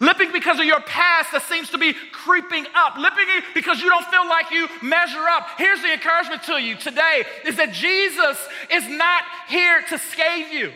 Limping 0.00 0.32
because 0.32 0.58
of 0.58 0.64
your 0.64 0.80
past 0.80 1.32
that 1.32 1.42
seems 1.42 1.68
to 1.70 1.78
be 1.78 1.92
creeping 1.92 2.66
up. 2.74 2.96
Limping 2.96 3.26
because 3.52 3.82
you 3.82 3.90
don't 3.90 4.06
feel 4.06 4.26
like 4.26 4.50
you 4.50 4.66
measure 4.82 5.28
up. 5.28 5.46
Here's 5.58 5.82
the 5.82 5.92
encouragement 5.92 6.42
to 6.44 6.54
you 6.54 6.74
today 6.74 7.24
is 7.44 7.56
that 7.56 7.72
Jesus 7.72 8.38
is 8.72 8.88
not 8.88 9.24
here 9.48 9.82
to 9.90 9.98
scathe 9.98 10.52
you. 10.52 10.72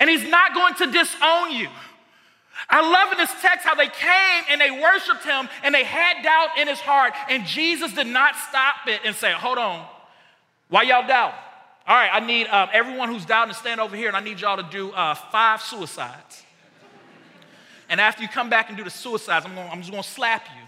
And 0.00 0.10
he's 0.10 0.28
not 0.28 0.52
going 0.52 0.74
to 0.74 0.86
disown 0.90 1.52
you. 1.52 1.68
I 2.68 2.80
love 2.80 3.12
in 3.12 3.18
this 3.18 3.32
text 3.40 3.64
how 3.64 3.76
they 3.76 3.88
came 3.88 4.44
and 4.50 4.60
they 4.60 4.70
worshiped 4.70 5.24
him 5.24 5.48
and 5.62 5.72
they 5.72 5.84
had 5.84 6.24
doubt 6.24 6.58
in 6.58 6.66
his 6.66 6.80
heart. 6.80 7.12
And 7.30 7.46
Jesus 7.46 7.92
did 7.92 8.08
not 8.08 8.34
stop 8.34 8.88
it 8.88 9.00
and 9.04 9.14
say, 9.14 9.30
Hold 9.30 9.58
on, 9.58 9.86
Why 10.68 10.82
y'all 10.82 11.06
doubt? 11.06 11.34
All 11.86 11.96
right, 11.96 12.10
I 12.12 12.20
need 12.20 12.46
um, 12.48 12.68
everyone 12.72 13.08
who's 13.08 13.24
doubting 13.24 13.52
to 13.52 13.58
stand 13.58 13.80
over 13.80 13.96
here, 13.96 14.06
and 14.06 14.16
I 14.16 14.20
need 14.20 14.40
y'all 14.40 14.56
to 14.56 14.68
do 14.70 14.92
uh, 14.92 15.14
five 15.14 15.60
suicides. 15.60 16.44
And 17.88 18.00
after 18.00 18.22
you 18.22 18.28
come 18.28 18.50
back 18.50 18.68
and 18.68 18.76
do 18.76 18.84
the 18.84 18.90
suicides, 18.90 19.44
I'm, 19.46 19.54
gonna, 19.54 19.68
I'm 19.68 19.80
just 19.80 19.90
gonna 19.90 20.02
slap 20.02 20.46
you. 20.46 20.62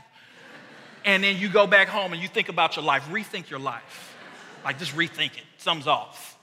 And 1.04 1.22
then 1.22 1.36
you 1.36 1.48
go 1.48 1.66
back 1.66 1.88
home 1.88 2.12
and 2.12 2.22
you 2.22 2.28
think 2.28 2.48
about 2.48 2.76
your 2.76 2.84
life, 2.84 3.04
rethink 3.10 3.50
your 3.50 3.58
life. 3.58 4.16
Like, 4.64 4.78
just 4.78 4.96
rethink 4.96 5.36
it. 5.36 5.44
Something's 5.58 5.86
off. 5.86 6.38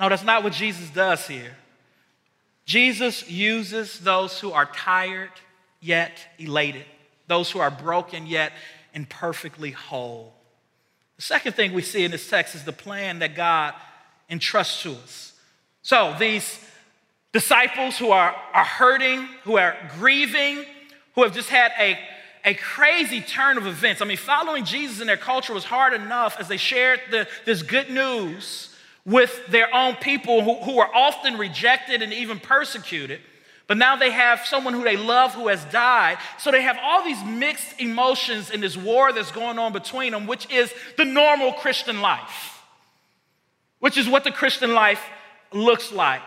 No, 0.00 0.08
that's 0.08 0.24
not 0.24 0.42
what 0.42 0.54
Jesus 0.54 0.88
does 0.90 1.26
here. 1.26 1.54
Jesus 2.64 3.28
uses 3.28 4.00
those 4.00 4.40
who 4.40 4.52
are 4.52 4.66
tired 4.66 5.30
yet 5.80 6.26
elated, 6.38 6.86
those 7.26 7.50
who 7.50 7.58
are 7.58 7.70
broken 7.70 8.26
yet 8.26 8.52
imperfectly 8.94 9.72
whole. 9.72 10.32
The 11.16 11.22
second 11.22 11.52
thing 11.52 11.72
we 11.72 11.82
see 11.82 12.04
in 12.04 12.10
this 12.10 12.28
text 12.28 12.54
is 12.54 12.64
the 12.64 12.72
plan 12.72 13.18
that 13.18 13.34
God 13.34 13.74
entrusts 14.30 14.82
to 14.82 14.92
us. 14.92 15.32
So, 15.82 16.14
these 16.18 16.58
disciples 17.32 17.98
who 17.98 18.10
are, 18.10 18.34
are 18.52 18.64
hurting, 18.64 19.26
who 19.44 19.56
are 19.56 19.76
grieving, 19.98 20.64
who 21.14 21.22
have 21.22 21.34
just 21.34 21.48
had 21.48 21.72
a, 21.78 21.98
a 22.44 22.54
crazy 22.54 23.20
turn 23.20 23.56
of 23.56 23.66
events. 23.66 24.02
I 24.02 24.04
mean, 24.04 24.16
following 24.16 24.64
Jesus 24.64 25.00
in 25.00 25.06
their 25.06 25.16
culture 25.16 25.54
was 25.54 25.64
hard 25.64 25.94
enough 25.94 26.36
as 26.38 26.48
they 26.48 26.56
shared 26.56 27.00
the, 27.10 27.26
this 27.44 27.62
good 27.62 27.90
news 27.90 28.74
with 29.04 29.46
their 29.48 29.74
own 29.74 29.96
people 29.96 30.42
who, 30.42 30.54
who 30.62 30.78
are 30.78 30.90
often 30.94 31.36
rejected 31.36 32.02
and 32.02 32.12
even 32.12 32.38
persecuted. 32.38 33.20
But 33.66 33.78
now 33.78 33.96
they 33.96 34.10
have 34.10 34.40
someone 34.44 34.74
who 34.74 34.84
they 34.84 34.96
love 34.96 35.34
who 35.34 35.48
has 35.48 35.64
died. 35.66 36.18
So 36.38 36.50
they 36.50 36.62
have 36.62 36.78
all 36.82 37.04
these 37.04 37.22
mixed 37.24 37.80
emotions 37.80 38.50
in 38.50 38.60
this 38.60 38.76
war 38.76 39.12
that's 39.12 39.32
going 39.32 39.58
on 39.58 39.72
between 39.72 40.12
them, 40.12 40.26
which 40.26 40.50
is 40.52 40.72
the 40.96 41.04
normal 41.04 41.52
Christian 41.52 42.00
life, 42.00 42.60
which 43.78 43.96
is 43.96 44.08
what 44.08 44.24
the 44.24 44.32
Christian 44.32 44.74
life 44.74 45.02
looks 45.52 45.90
like. 45.90 46.22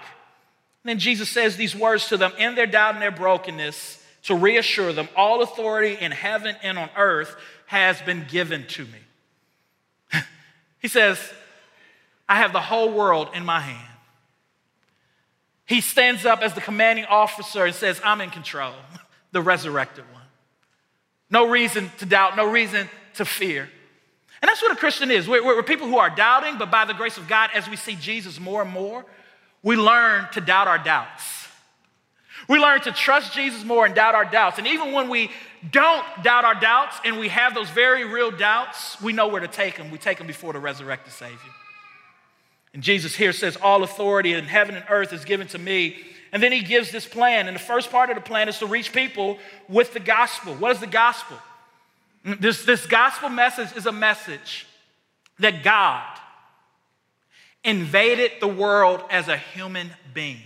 And 0.85 0.91
then 0.91 0.99
Jesus 0.99 1.29
says 1.29 1.57
these 1.57 1.75
words 1.75 2.09
to 2.09 2.17
them 2.17 2.31
in 2.37 2.53
their 2.53 2.67
doubt 2.67 2.93
and 2.93 3.01
their 3.01 3.09
brokenness 3.09 4.03
to 4.25 4.35
reassure 4.35 4.93
them 4.93 5.09
all 5.15 5.41
authority 5.41 5.97
in 5.99 6.11
heaven 6.11 6.55
and 6.61 6.77
on 6.77 6.91
earth 6.95 7.35
has 7.65 7.99
been 8.03 8.27
given 8.29 8.67
to 8.67 8.85
me. 8.85 10.19
he 10.79 10.87
says, 10.87 11.17
I 12.29 12.35
have 12.35 12.53
the 12.53 12.61
whole 12.61 12.91
world 12.91 13.29
in 13.33 13.43
my 13.43 13.61
hand. 13.61 13.97
He 15.65 15.81
stands 15.81 16.23
up 16.23 16.43
as 16.43 16.53
the 16.53 16.61
commanding 16.61 17.05
officer 17.05 17.65
and 17.65 17.73
says, 17.73 17.99
I'm 18.03 18.21
in 18.21 18.29
control, 18.29 18.73
the 19.31 19.41
resurrected 19.41 20.03
one. 20.13 20.21
No 21.31 21.49
reason 21.49 21.89
to 21.97 22.05
doubt, 22.05 22.37
no 22.37 22.47
reason 22.47 22.87
to 23.15 23.25
fear. 23.25 23.67
And 24.39 24.49
that's 24.49 24.61
what 24.61 24.71
a 24.71 24.75
Christian 24.75 25.09
is. 25.09 25.27
We're, 25.27 25.43
we're, 25.43 25.63
people 25.63 25.87
who 25.87 25.97
are 25.97 26.11
doubting, 26.11 26.59
but 26.59 26.69
by 26.69 26.85
the 26.85 26.93
grace 26.93 27.17
of 27.17 27.27
God, 27.27 27.49
as 27.55 27.67
we 27.67 27.75
see 27.75 27.95
Jesus 27.95 28.39
more 28.39 28.61
and 28.61 28.69
more, 28.69 29.03
we 29.65 29.75
learn 29.75 30.27
to 30.31 30.39
doubt 30.39 30.67
our 30.69 30.77
doubts. 30.77 31.47
We 32.47 32.59
learn 32.59 32.81
to 32.81 32.91
trust 32.91 33.33
Jesus 33.33 33.65
more 33.65 33.85
and 33.85 33.95
doubt 33.95 34.13
our 34.13 34.23
doubts. 34.23 34.59
And 34.59 34.67
even 34.67 34.93
when 34.93 35.09
we 35.09 35.31
don't 35.71 36.05
doubt 36.23 36.45
our 36.45 36.53
doubts 36.53 36.99
and 37.03 37.17
we 37.17 37.29
have 37.29 37.55
those 37.55 37.71
very 37.71 38.05
real 38.05 38.29
doubts, 38.29 39.01
we 39.01 39.11
know 39.11 39.27
where 39.27 39.41
to 39.41 39.47
take 39.47 39.77
them. 39.77 39.89
We 39.89 39.97
take 39.97 40.19
them 40.19 40.27
before 40.27 40.53
the 40.53 40.59
resurrected 40.59 41.11
Savior. 41.11 41.39
And 42.75 42.83
Jesus 42.83 43.15
here 43.15 43.33
says, 43.33 43.57
All 43.57 43.81
authority 43.83 44.33
in 44.33 44.45
heaven 44.45 44.75
and 44.75 44.85
earth 44.87 45.11
is 45.11 45.25
given 45.25 45.47
to 45.47 45.57
me. 45.57 45.97
And 46.31 46.43
then 46.43 46.51
he 46.51 46.61
gives 46.61 46.91
this 46.91 47.07
plan. 47.07 47.47
And 47.47 47.55
the 47.55 47.61
first 47.61 47.89
part 47.89 48.11
of 48.11 48.15
the 48.15 48.21
plan 48.21 48.47
is 48.47 48.59
to 48.59 48.67
reach 48.67 48.93
people 48.93 49.39
with 49.67 49.93
the 49.93 49.99
gospel. 49.99 50.53
What 50.53 50.73
is 50.73 50.79
the 50.79 50.85
gospel? 50.85 51.37
This, 52.23 52.65
this 52.65 52.85
gospel 52.85 53.29
message 53.29 53.75
is 53.75 53.87
a 53.87 53.91
message 53.91 54.67
that 55.39 55.63
God 55.63 56.19
invaded 57.65 58.31
the 58.39 58.47
world 58.47 59.03
as 59.09 59.27
a 59.27 59.37
human 59.37 59.91
being. 60.13 60.41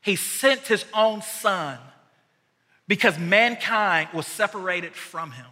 He 0.00 0.14
sent 0.14 0.60
his 0.60 0.84
own 0.94 1.22
son 1.22 1.78
because 2.86 3.18
mankind 3.18 4.10
was 4.12 4.26
separated 4.26 4.94
from 4.94 5.32
him 5.32 5.46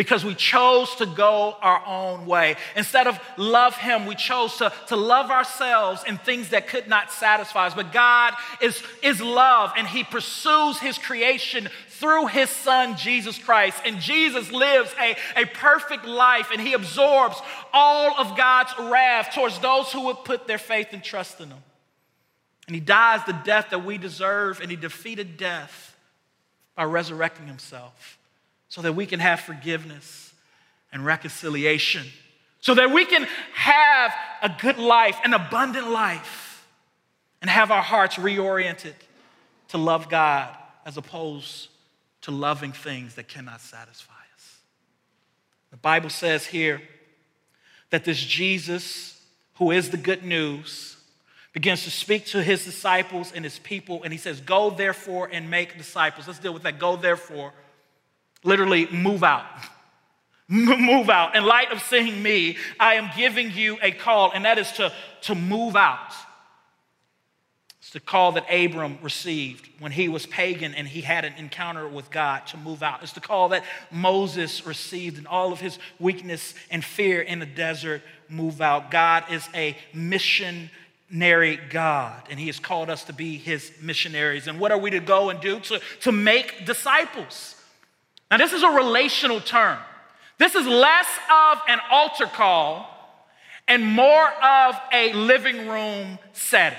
because 0.00 0.24
we 0.24 0.34
chose 0.34 0.94
to 0.94 1.04
go 1.04 1.54
our 1.60 1.84
own 1.86 2.24
way. 2.24 2.56
Instead 2.74 3.06
of 3.06 3.20
love 3.36 3.76
Him, 3.76 4.06
we 4.06 4.14
chose 4.14 4.56
to, 4.56 4.72
to 4.86 4.96
love 4.96 5.30
ourselves 5.30 6.02
and 6.06 6.18
things 6.18 6.48
that 6.48 6.68
could 6.68 6.88
not 6.88 7.12
satisfy 7.12 7.66
us. 7.66 7.74
But 7.74 7.92
God 7.92 8.32
is, 8.62 8.82
is 9.02 9.20
love, 9.20 9.74
and 9.76 9.86
He 9.86 10.02
pursues 10.02 10.78
His 10.78 10.96
creation 10.96 11.68
through 11.90 12.28
His 12.28 12.48
Son, 12.48 12.96
Jesus 12.96 13.36
Christ. 13.36 13.82
And 13.84 14.00
Jesus 14.00 14.50
lives 14.50 14.90
a, 14.98 15.16
a 15.36 15.44
perfect 15.44 16.06
life, 16.06 16.48
and 16.50 16.62
He 16.62 16.72
absorbs 16.72 17.36
all 17.70 18.18
of 18.18 18.38
God's 18.38 18.72
wrath 18.78 19.34
towards 19.34 19.58
those 19.58 19.92
who 19.92 20.06
would 20.06 20.24
put 20.24 20.46
their 20.46 20.56
faith 20.56 20.94
and 20.94 21.04
trust 21.04 21.42
in 21.42 21.50
Him. 21.50 21.62
And 22.68 22.74
He 22.74 22.80
dies 22.80 23.20
the 23.26 23.38
death 23.44 23.68
that 23.68 23.84
we 23.84 23.98
deserve, 23.98 24.62
and 24.62 24.70
He 24.70 24.78
defeated 24.78 25.36
death 25.36 25.94
by 26.74 26.84
resurrecting 26.84 27.48
Himself 27.48 28.16
so 28.70 28.80
that 28.82 28.94
we 28.94 29.04
can 29.04 29.20
have 29.20 29.40
forgiveness 29.40 30.32
and 30.92 31.04
reconciliation, 31.04 32.06
so 32.60 32.74
that 32.74 32.90
we 32.90 33.04
can 33.04 33.26
have 33.52 34.14
a 34.42 34.54
good 34.60 34.78
life, 34.78 35.18
an 35.24 35.34
abundant 35.34 35.90
life, 35.90 36.64
and 37.42 37.50
have 37.50 37.70
our 37.70 37.82
hearts 37.82 38.16
reoriented 38.16 38.94
to 39.68 39.78
love 39.78 40.08
God 40.08 40.56
as 40.86 40.96
opposed 40.96 41.68
to 42.22 42.30
loving 42.30 42.72
things 42.72 43.16
that 43.16 43.28
cannot 43.28 43.60
satisfy 43.60 44.12
us. 44.36 44.58
The 45.70 45.76
Bible 45.76 46.10
says 46.10 46.46
here 46.46 46.80
that 47.90 48.04
this 48.04 48.22
Jesus, 48.22 49.20
who 49.54 49.72
is 49.72 49.90
the 49.90 49.96
good 49.96 50.24
news, 50.24 50.96
begins 51.52 51.82
to 51.84 51.90
speak 51.90 52.26
to 52.26 52.42
his 52.42 52.64
disciples 52.64 53.32
and 53.34 53.44
his 53.44 53.58
people, 53.58 54.02
and 54.04 54.12
he 54.12 54.18
says, 54.18 54.40
Go 54.40 54.70
therefore 54.70 55.28
and 55.32 55.50
make 55.50 55.76
disciples. 55.76 56.28
Let's 56.28 56.38
deal 56.38 56.54
with 56.54 56.62
that. 56.62 56.78
Go 56.78 56.94
therefore 56.94 57.52
literally 58.44 58.86
move 58.86 59.22
out. 59.22 59.44
move 60.48 61.10
out. 61.10 61.36
In 61.36 61.44
light 61.44 61.72
of 61.72 61.80
seeing 61.82 62.22
me, 62.22 62.56
I 62.78 62.94
am 62.94 63.10
giving 63.16 63.50
you 63.52 63.78
a 63.82 63.92
call, 63.92 64.32
and 64.32 64.44
that 64.44 64.58
is 64.58 64.72
to, 64.72 64.92
to 65.22 65.34
move 65.34 65.76
out. 65.76 66.12
It's 67.90 67.94
the 67.94 68.00
call 68.00 68.32
that 68.32 68.46
Abram 68.48 68.98
received 69.02 69.68
when 69.80 69.90
he 69.90 70.08
was 70.08 70.24
pagan 70.24 70.76
and 70.76 70.86
he 70.86 71.00
had 71.00 71.24
an 71.24 71.32
encounter 71.38 71.88
with 71.88 72.08
God 72.08 72.46
to 72.48 72.56
move 72.56 72.84
out. 72.84 73.02
It's 73.02 73.14
the 73.14 73.20
call 73.20 73.48
that 73.48 73.64
Moses 73.90 74.64
received 74.64 75.18
in 75.18 75.26
all 75.26 75.52
of 75.52 75.58
his 75.58 75.76
weakness 75.98 76.54
and 76.70 76.84
fear 76.84 77.20
in 77.20 77.40
the 77.40 77.46
desert 77.46 78.02
move 78.28 78.60
out. 78.60 78.92
God 78.92 79.24
is 79.30 79.48
a 79.54 79.76
missionary 79.92 81.58
God, 81.68 82.22
and 82.30 82.38
He 82.38 82.46
has 82.46 82.60
called 82.60 82.90
us 82.90 83.02
to 83.04 83.12
be 83.12 83.36
His 83.36 83.72
missionaries. 83.82 84.46
And 84.46 84.60
what 84.60 84.70
are 84.70 84.78
we 84.78 84.90
to 84.90 85.00
go 85.00 85.30
and 85.30 85.40
do? 85.40 85.58
To, 85.58 85.80
to 86.02 86.12
make 86.12 86.66
disciples. 86.66 87.56
Now, 88.30 88.36
this 88.36 88.52
is 88.52 88.62
a 88.62 88.70
relational 88.70 89.40
term. 89.40 89.78
This 90.38 90.54
is 90.54 90.66
less 90.66 91.08
of 91.30 91.58
an 91.68 91.80
altar 91.90 92.26
call 92.26 92.86
and 93.66 93.84
more 93.84 94.28
of 94.42 94.74
a 94.92 95.12
living 95.12 95.68
room 95.68 96.18
setting. 96.32 96.78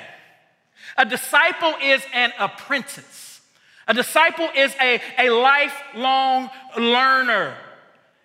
A 0.97 1.05
disciple 1.05 1.73
is 1.81 2.03
an 2.13 2.31
apprentice. 2.39 3.41
A 3.87 3.93
disciple 3.93 4.49
is 4.55 4.73
a, 4.81 5.01
a 5.19 5.29
lifelong 5.29 6.49
learner. 6.77 7.55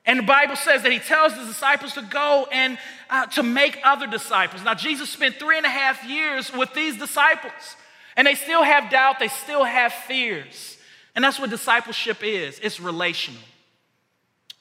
And 0.05 0.21
the 0.21 0.25
Bible 0.25 0.57
says 0.57 0.83
that 0.83 0.93
he 0.93 1.01
tells 1.01 1.33
his 1.33 1.49
disciples 1.49 1.95
to 1.95 2.03
go 2.03 2.47
and 2.53 2.79
uh, 3.11 3.27
to 3.27 3.43
make 3.43 3.79
other 3.85 4.07
disciples. 4.07 4.63
Now, 4.63 4.75
Jesus 4.75 5.11
spent 5.11 5.37
three 5.37 5.57
and 5.57 5.67
a 5.67 5.71
half 5.71 6.05
years 6.05 6.53
with 6.53 6.73
these 6.75 6.97
disciples, 6.97 7.77
and 8.17 8.27
they 8.27 8.37
still 8.37 8.63
have 8.63 8.91
doubt, 8.91 9.19
they 9.19 9.29
still 9.29 9.65
have 9.65 9.93
fears. 9.93 10.76
And 11.17 11.25
that's 11.25 11.41
what 11.41 11.51
discipleship 11.51 12.23
is 12.23 12.61
it's 12.61 12.79
relational. 12.79 13.43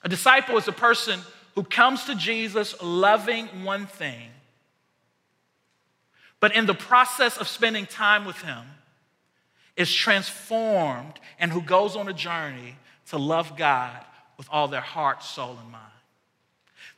A 0.04 0.10
disciple 0.10 0.58
is 0.58 0.68
a 0.68 0.72
person 0.72 1.20
who 1.54 1.64
comes 1.64 2.06
to 2.06 2.16
Jesus 2.16 2.82
loving 2.82 3.48
one 3.64 3.86
thing, 3.86 4.30
but 6.40 6.56
in 6.56 6.66
the 6.66 6.74
process 6.74 7.38
of 7.38 7.48
spending 7.48 7.86
time 7.86 8.26
with 8.26 8.42
him, 8.42 8.66
is 9.76 9.94
transformed 9.94 11.20
and 11.38 11.52
who 11.52 11.62
goes 11.62 11.96
on 11.96 12.08
a 12.08 12.14
journey 12.14 12.78
to 13.08 13.18
love 13.18 13.58
God 13.58 14.04
with 14.38 14.48
all 14.50 14.68
their 14.68 14.82
heart, 14.82 15.22
soul, 15.24 15.58
and 15.62 15.72
mind. 15.72 15.84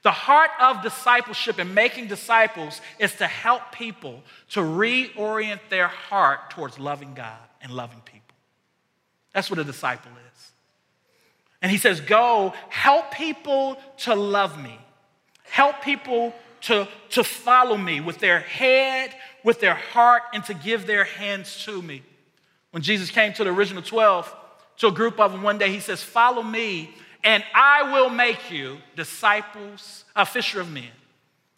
The 0.03 0.11
heart 0.11 0.51
of 0.59 0.83
discipleship 0.83 1.57
and 1.57 1.73
making 1.73 2.07
disciples 2.07 2.81
is 2.99 3.15
to 3.15 3.25
help 3.25 3.71
people 3.71 4.21
to 4.51 4.59
reorient 4.59 5.59
their 5.69 5.87
heart 5.87 6.51
towards 6.51 6.77
loving 6.77 7.13
God 7.15 7.39
and 7.61 7.71
loving 7.71 8.01
people. 8.01 8.16
That's 9.37 9.51
what 9.51 9.59
a 9.59 9.63
disciple 9.63 10.09
is. 10.33 10.51
And 11.61 11.71
he 11.71 11.77
says, 11.77 12.01
Go 12.01 12.55
help 12.69 13.11
people 13.11 13.77
to 13.97 14.15
love 14.15 14.59
me, 14.59 14.79
help 15.43 15.83
people 15.83 16.33
to, 16.61 16.87
to 17.11 17.23
follow 17.23 17.77
me 17.77 18.01
with 18.01 18.17
their 18.17 18.39
head, 18.39 19.13
with 19.43 19.59
their 19.59 19.75
heart, 19.75 20.23
and 20.33 20.43
to 20.45 20.55
give 20.55 20.87
their 20.87 21.03
hands 21.03 21.63
to 21.65 21.83
me. 21.83 22.01
When 22.71 22.81
Jesus 22.81 23.11
came 23.11 23.31
to 23.33 23.43
the 23.43 23.51
original 23.51 23.83
12, 23.83 24.35
to 24.77 24.87
a 24.87 24.91
group 24.91 25.19
of 25.19 25.33
them 25.33 25.43
one 25.43 25.59
day, 25.59 25.71
he 25.71 25.81
says, 25.81 26.01
Follow 26.01 26.41
me, 26.41 26.95
and 27.23 27.43
I 27.53 27.91
will 27.93 28.09
make 28.09 28.49
you 28.49 28.79
disciples, 28.95 30.03
a 30.15 30.25
fisher 30.25 30.61
of 30.61 30.71
men. 30.71 30.89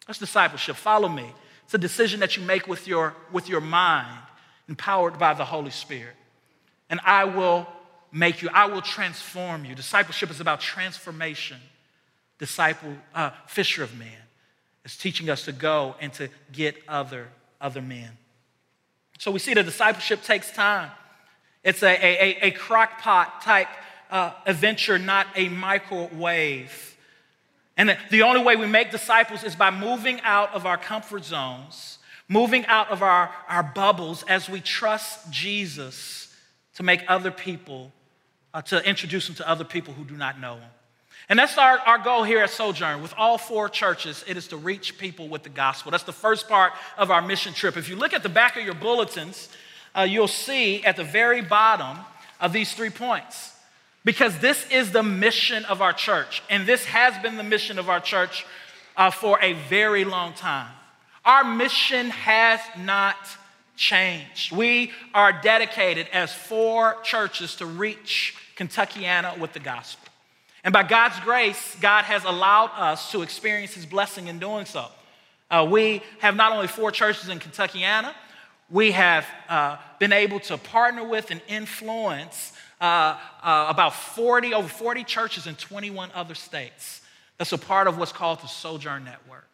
That's 0.06 0.18
discipleship. 0.18 0.76
Follow 0.76 1.08
me. 1.08 1.32
It's 1.64 1.72
a 1.72 1.78
decision 1.78 2.20
that 2.20 2.36
you 2.36 2.42
make 2.42 2.68
with 2.68 2.86
your, 2.86 3.14
with 3.32 3.48
your 3.48 3.62
mind, 3.62 4.18
empowered 4.68 5.18
by 5.18 5.32
the 5.32 5.46
Holy 5.46 5.70
Spirit. 5.70 6.16
And 6.90 7.00
I 7.04 7.24
will 7.24 7.66
make 8.12 8.42
you, 8.42 8.50
I 8.52 8.66
will 8.66 8.82
transform 8.82 9.64
you. 9.64 9.74
Discipleship 9.74 10.30
is 10.30 10.40
about 10.40 10.60
transformation. 10.60 11.58
Disciple, 12.38 12.94
uh, 13.14 13.30
fisher 13.46 13.82
of 13.82 13.96
men, 13.98 14.08
is 14.84 14.96
teaching 14.96 15.30
us 15.30 15.44
to 15.44 15.52
go 15.52 15.94
and 16.00 16.12
to 16.14 16.28
get 16.52 16.74
other, 16.88 17.28
other 17.60 17.80
men. 17.80 18.10
So 19.18 19.30
we 19.30 19.38
see 19.38 19.54
that 19.54 19.64
discipleship 19.64 20.22
takes 20.22 20.50
time. 20.50 20.90
It's 21.62 21.82
a, 21.82 21.92
a, 21.92 22.46
a 22.46 22.50
crock 22.52 23.00
pot 23.00 23.42
type 23.42 23.68
uh, 24.10 24.32
adventure, 24.46 24.98
not 24.98 25.26
a 25.36 25.48
microwave. 25.48 26.96
And 27.76 27.96
the 28.10 28.22
only 28.22 28.42
way 28.42 28.56
we 28.56 28.66
make 28.66 28.90
disciples 28.90 29.44
is 29.44 29.54
by 29.54 29.70
moving 29.70 30.20
out 30.22 30.52
of 30.54 30.66
our 30.66 30.78
comfort 30.78 31.24
zones, 31.24 31.98
moving 32.28 32.66
out 32.66 32.90
of 32.90 33.02
our, 33.02 33.30
our 33.48 33.62
bubbles 33.62 34.22
as 34.24 34.48
we 34.48 34.60
trust 34.60 35.30
Jesus 35.30 36.19
to 36.80 36.84
make 36.84 37.04
other 37.08 37.30
people, 37.30 37.92
uh, 38.54 38.62
to 38.62 38.82
introduce 38.88 39.26
them 39.26 39.36
to 39.36 39.46
other 39.46 39.64
people 39.64 39.92
who 39.92 40.02
do 40.02 40.16
not 40.16 40.40
know 40.40 40.54
him. 40.54 40.70
And 41.28 41.38
that's 41.38 41.58
our, 41.58 41.78
our 41.80 41.98
goal 41.98 42.24
here 42.24 42.42
at 42.42 42.48
Sojourn. 42.48 43.02
With 43.02 43.12
all 43.18 43.36
four 43.36 43.68
churches, 43.68 44.24
it 44.26 44.38
is 44.38 44.48
to 44.48 44.56
reach 44.56 44.96
people 44.96 45.28
with 45.28 45.42
the 45.42 45.50
gospel. 45.50 45.90
That's 45.90 46.04
the 46.04 46.14
first 46.14 46.48
part 46.48 46.72
of 46.96 47.10
our 47.10 47.20
mission 47.20 47.52
trip. 47.52 47.76
If 47.76 47.90
you 47.90 47.96
look 47.96 48.14
at 48.14 48.22
the 48.22 48.30
back 48.30 48.56
of 48.56 48.64
your 48.64 48.72
bulletins, 48.72 49.50
uh, 49.94 50.06
you'll 50.08 50.26
see 50.26 50.82
at 50.82 50.96
the 50.96 51.04
very 51.04 51.42
bottom 51.42 51.98
of 52.40 52.54
these 52.54 52.72
three 52.72 52.88
points. 52.88 53.52
Because 54.02 54.38
this 54.38 54.66
is 54.70 54.90
the 54.90 55.02
mission 55.02 55.66
of 55.66 55.82
our 55.82 55.92
church, 55.92 56.42
and 56.48 56.66
this 56.66 56.86
has 56.86 57.12
been 57.22 57.36
the 57.36 57.42
mission 57.42 57.78
of 57.78 57.90
our 57.90 58.00
church 58.00 58.46
uh, 58.96 59.10
for 59.10 59.38
a 59.42 59.52
very 59.68 60.04
long 60.04 60.32
time. 60.32 60.72
Our 61.26 61.44
mission 61.44 62.08
has 62.08 62.58
not 62.78 63.18
changed. 63.80 64.52
We 64.52 64.92
are 65.14 65.32
dedicated 65.32 66.06
as 66.12 66.32
four 66.32 66.98
churches 67.02 67.56
to 67.56 67.66
reach 67.66 68.36
Kentuckiana 68.54 69.38
with 69.38 69.54
the 69.54 69.58
gospel. 69.58 70.06
And 70.62 70.72
by 70.72 70.82
God's 70.82 71.18
grace, 71.20 71.76
God 71.80 72.04
has 72.04 72.24
allowed 72.24 72.70
us 72.76 73.10
to 73.12 73.22
experience 73.22 73.72
His 73.72 73.86
blessing 73.86 74.28
in 74.28 74.38
doing 74.38 74.66
so. 74.66 74.86
Uh, 75.50 75.66
we 75.68 76.02
have 76.20 76.36
not 76.36 76.52
only 76.52 76.68
four 76.68 76.92
churches 76.92 77.30
in 77.30 77.38
Kentuckiana, 77.38 78.12
we 78.68 78.92
have 78.92 79.26
uh, 79.48 79.78
been 79.98 80.12
able 80.12 80.38
to 80.40 80.58
partner 80.58 81.02
with 81.02 81.30
and 81.30 81.40
influence 81.48 82.52
uh, 82.82 83.18
uh, 83.42 83.66
about 83.68 83.94
40, 83.94 84.52
over 84.52 84.68
40 84.68 85.04
churches 85.04 85.46
in 85.46 85.54
21 85.54 86.10
other 86.14 86.34
states. 86.34 87.00
That's 87.38 87.52
a 87.52 87.58
part 87.58 87.88
of 87.88 87.96
what's 87.96 88.12
called 88.12 88.40
the 88.42 88.46
Sojourn 88.46 89.04
Network. 89.04 89.49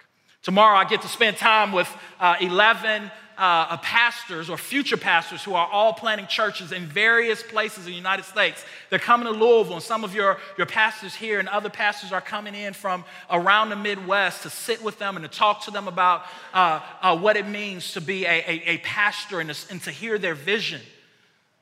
Tomorrow, 0.46 0.78
I 0.78 0.84
get 0.84 1.02
to 1.02 1.08
spend 1.08 1.38
time 1.38 1.72
with 1.72 1.92
uh, 2.20 2.36
11 2.40 3.10
uh, 3.36 3.76
pastors 3.78 4.48
or 4.48 4.56
future 4.56 4.96
pastors 4.96 5.42
who 5.42 5.54
are 5.54 5.66
all 5.66 5.92
planting 5.92 6.28
churches 6.28 6.70
in 6.70 6.86
various 6.86 7.42
places 7.42 7.78
in 7.78 7.90
the 7.90 7.96
United 7.96 8.24
States. 8.24 8.64
They're 8.88 9.00
coming 9.00 9.26
to 9.26 9.32
Louisville, 9.32 9.74
and 9.74 9.82
some 9.82 10.04
of 10.04 10.14
your, 10.14 10.38
your 10.56 10.68
pastors 10.68 11.16
here 11.16 11.40
and 11.40 11.48
other 11.48 11.68
pastors 11.68 12.12
are 12.12 12.20
coming 12.20 12.54
in 12.54 12.74
from 12.74 13.04
around 13.28 13.70
the 13.70 13.76
Midwest 13.76 14.44
to 14.44 14.50
sit 14.50 14.80
with 14.84 15.00
them 15.00 15.16
and 15.16 15.24
to 15.24 15.28
talk 15.28 15.64
to 15.64 15.72
them 15.72 15.88
about 15.88 16.22
uh, 16.54 16.78
uh, 17.02 17.18
what 17.18 17.36
it 17.36 17.48
means 17.48 17.94
to 17.94 18.00
be 18.00 18.24
a, 18.24 18.44
a, 18.46 18.62
a 18.66 18.78
pastor 18.84 19.40
and 19.40 19.52
to, 19.52 19.70
and 19.72 19.82
to 19.82 19.90
hear 19.90 20.16
their 20.16 20.36
vision. 20.36 20.80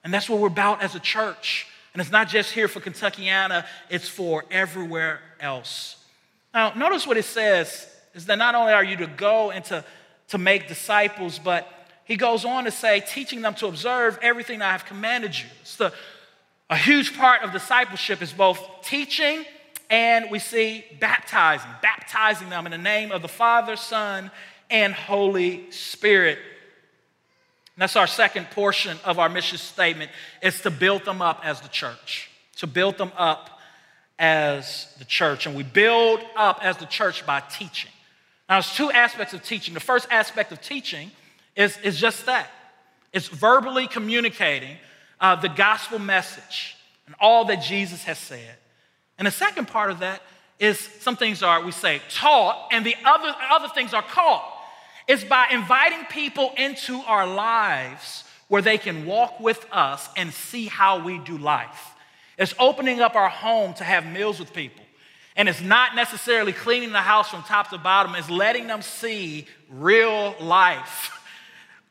And 0.05 0.13
that's 0.13 0.29
what 0.29 0.41
we're 0.41 0.49
about 0.49 0.83
as 0.83 0.95
a 0.95 1.01
church. 1.01 1.69
And 1.95 2.03
it's 2.03 2.13
not 2.13 2.29
just 2.29 2.53
here 2.53 2.69
for 2.69 2.81
Kentuckiana, 2.81 3.65
it's 3.89 4.11
for 4.11 4.45
everywhere 4.51 5.21
else. 5.41 5.97
Now, 6.53 6.75
notice 6.75 7.07
what 7.07 7.17
it 7.17 7.25
says 7.25 7.89
is 8.15 8.27
that 8.27 8.39
not 8.39 8.55
only 8.55 8.73
are 8.73 8.85
you 8.85 8.97
to 8.99 9.07
go 9.07 9.51
and 9.51 9.65
to 9.67 9.85
to 10.29 10.39
make 10.39 10.69
disciples, 10.69 11.39
but 11.39 11.69
he 12.05 12.17
goes 12.17 12.45
on 12.45 12.65
to 12.65 12.71
say, 12.71 13.01
teaching 13.01 13.43
them 13.43 13.55
to 13.55 13.67
observe 13.67 14.19
everything 14.23 14.63
I 14.63 14.73
have 14.73 14.85
commanded 14.85 15.39
you. 15.39 15.47
It's 15.61 15.77
the, 15.77 15.93
a 16.71 16.77
huge 16.77 17.17
part 17.17 17.43
of 17.43 17.53
discipleship 17.53 18.23
is 18.23 18.33
both 18.33 18.61
teaching 18.83 19.45
and 19.91 20.31
we 20.31 20.39
see 20.39 20.85
baptizing, 20.99 21.71
baptizing 21.83 22.49
them 22.49 22.67
in 22.67 22.73
the 22.73 22.79
name 22.79 23.13
of 23.13 23.23
the 23.23 23.29
Father, 23.29 23.77
Son, 23.77 24.31
and 24.71 24.95
Holy 24.95 25.71
Spirit. 25.71 26.39
And 26.39 27.83
that's 27.83 27.97
our 27.97 28.07
second 28.07 28.51
portion 28.51 28.99
of 29.05 29.19
our 29.19 29.29
mission 29.29 29.59
statement 29.59 30.11
is 30.43 30.61
to 30.63 30.71
build 30.71 31.05
them 31.05 31.21
up 31.21 31.41
as 31.45 31.61
the 31.61 31.69
church. 31.69 32.31
To 32.57 32.67
build 32.67 32.97
them 32.97 33.13
up 33.17 33.51
as 34.19 34.95
the 34.99 35.05
church. 35.05 35.47
And 35.47 35.55
we 35.55 35.65
build 35.65 36.21
up 36.35 36.61
as 36.63 36.79
the 36.79 36.87
church 36.87 37.27
by 37.27 37.41
teaching. 37.41 37.91
Now, 38.49 38.57
there's 38.57 38.75
two 38.75 38.91
aspects 38.91 39.33
of 39.33 39.43
teaching. 39.43 39.75
The 39.75 39.81
first 39.81 40.07
aspect 40.11 40.53
of 40.53 40.61
teaching 40.61 41.11
is, 41.57 41.79
is 41.79 41.99
just 41.99 42.27
that 42.27 42.49
it's 43.13 43.29
verbally 43.29 43.87
communicating 43.87 44.77
uh, 45.21 45.37
the 45.37 45.49
gospel 45.49 45.99
message 45.99 46.77
and 47.07 47.15
all 47.21 47.45
that 47.47 47.63
Jesus 47.63 48.05
has 48.05 48.19
said. 48.19 48.57
And 49.19 49.27
the 49.27 49.33
second 49.33 49.69
part 49.69 49.91
of 49.91 50.01
that 50.01 50.21
is 50.59 50.79
some 50.79 51.17
things 51.17 51.43
are, 51.43 51.65
we 51.65 51.73
say, 51.73 52.01
taught, 52.11 52.69
and 52.73 52.85
the 52.85 52.97
other, 53.05 53.35
other 53.51 53.69
things 53.69 53.95
are 53.95 54.03
caught. 54.03 54.51
It's 55.07 55.25
by 55.25 55.47
inviting 55.51 56.05
people 56.07 56.53
into 56.57 56.99
our 57.07 57.27
lives 57.27 58.25
where 58.49 58.63
they 58.63 58.79
can 58.79 59.07
walk 59.07 59.41
with 59.41 59.65
us 59.73 60.09
and 60.17 60.33
see 60.33 60.67
how 60.67 61.03
we 61.05 61.19
do 61.19 61.39
life. 61.39 61.93
It's 62.39 62.55
opening 62.59 63.01
up 63.01 63.15
our 63.15 63.29
home 63.29 63.75
to 63.75 63.85
have 63.85 64.07
meals 64.07 64.41
with 64.41 64.53
people. 64.53 64.84
And 65.37 65.49
it's 65.49 65.61
not 65.61 65.97
necessarily 65.97 66.53
cleaning 66.53 66.93
the 66.93 66.99
house 66.99 67.29
from 67.29 67.43
top 67.43 67.71
to 67.71 67.79
bottom, 67.79 68.15
it's 68.15 68.31
letting 68.31 68.67
them 68.67 68.83
see 68.83 69.47
real 69.71 70.35
life. 70.41 71.11